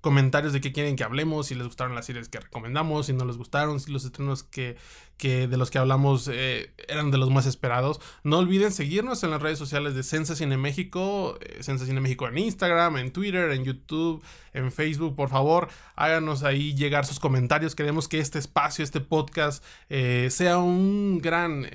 [0.00, 3.24] comentarios de qué quieren que hablemos, si les gustaron las series que recomendamos, si no
[3.24, 4.76] les gustaron, si los estrenos que,
[5.18, 8.00] que de los que hablamos eh, eran de los más esperados.
[8.24, 12.38] No olviden seguirnos en las redes sociales de Sensa Cine México, eh, Cine México en
[12.38, 14.22] Instagram, en Twitter, en YouTube,
[14.52, 15.14] en Facebook.
[15.14, 17.74] Por favor, háganos ahí llegar sus comentarios.
[17.74, 21.66] Queremos que este espacio, este podcast, eh, sea un gran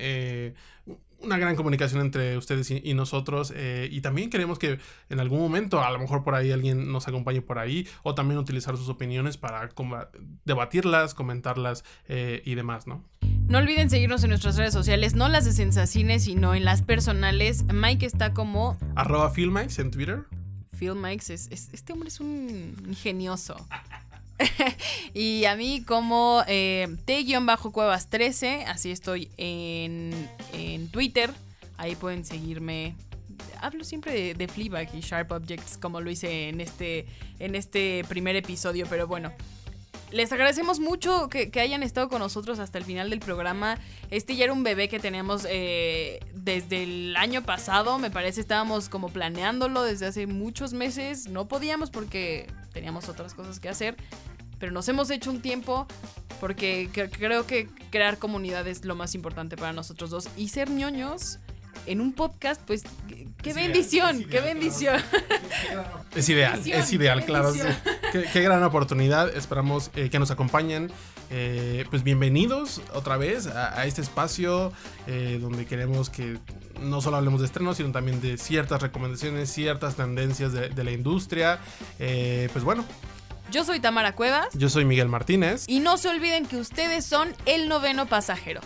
[1.25, 3.51] una gran comunicación entre ustedes y, nosotros.
[3.55, 7.07] Eh, y también queremos que en algún momento, a lo mejor por ahí alguien nos
[7.07, 9.69] acompañe por ahí, o también utilizar sus opiniones para
[10.45, 13.03] debatirlas, comentarlas eh, y demás, ¿no?
[13.47, 17.65] No olviden seguirnos en nuestras redes sociales, no las de Sensacines, sino en las personales.
[17.71, 18.77] Mike está como...
[18.95, 20.23] Arroba Filmikes en Twitter.
[20.75, 23.55] Filmikes, es, este hombre es un ingenioso.
[25.13, 30.11] y a mí como eh, T-Cuevas13, así estoy en,
[30.53, 31.31] en, Twitter.
[31.77, 32.95] Ahí pueden seguirme.
[33.61, 37.05] Hablo siempre de, de y Sharp Objects como lo hice en este,
[37.39, 39.31] en este primer episodio, pero bueno.
[40.11, 43.79] Les agradecemos mucho que, hayan estado con nosotros hasta el final del programa.
[44.11, 48.39] Este ya era un bebé que teníamos eh, desde el año pasado, me parece.
[48.39, 51.27] Estábamos como planeándolo desde hace muchos meses.
[51.27, 53.95] No podíamos porque teníamos otras cosas que hacer.
[54.59, 55.87] Pero nos hemos hecho un tiempo
[56.39, 60.29] porque creo que crear comunidad es lo más importante para nosotros dos.
[60.35, 61.39] Y ser ñoños
[61.85, 62.83] en un podcast, pues
[63.41, 65.01] qué bendición, qué bendición.
[66.15, 67.53] Es ideal, es ideal, claro.
[68.11, 69.35] Qué, gran oportunidad.
[69.35, 70.91] Esperamos eh, que nos acompañen.
[71.29, 74.71] Eh, pues bienvenidos otra vez a, este espacio
[75.07, 76.37] eh, donde queremos que
[76.81, 80.91] no solo hablemos de estrenos, sino también de ciertas recomendaciones, ciertas tendencias de, de la
[80.91, 81.59] industria.
[81.97, 82.85] pues bueno,
[83.51, 84.47] yo soy Tamara Cuevas.
[84.53, 85.65] Yo soy Miguel Martínez.
[85.67, 88.61] Y no se olviden que ustedes son el noveno pasajero.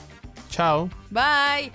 [0.49, 0.89] Chao.
[1.09, 1.71] Bye.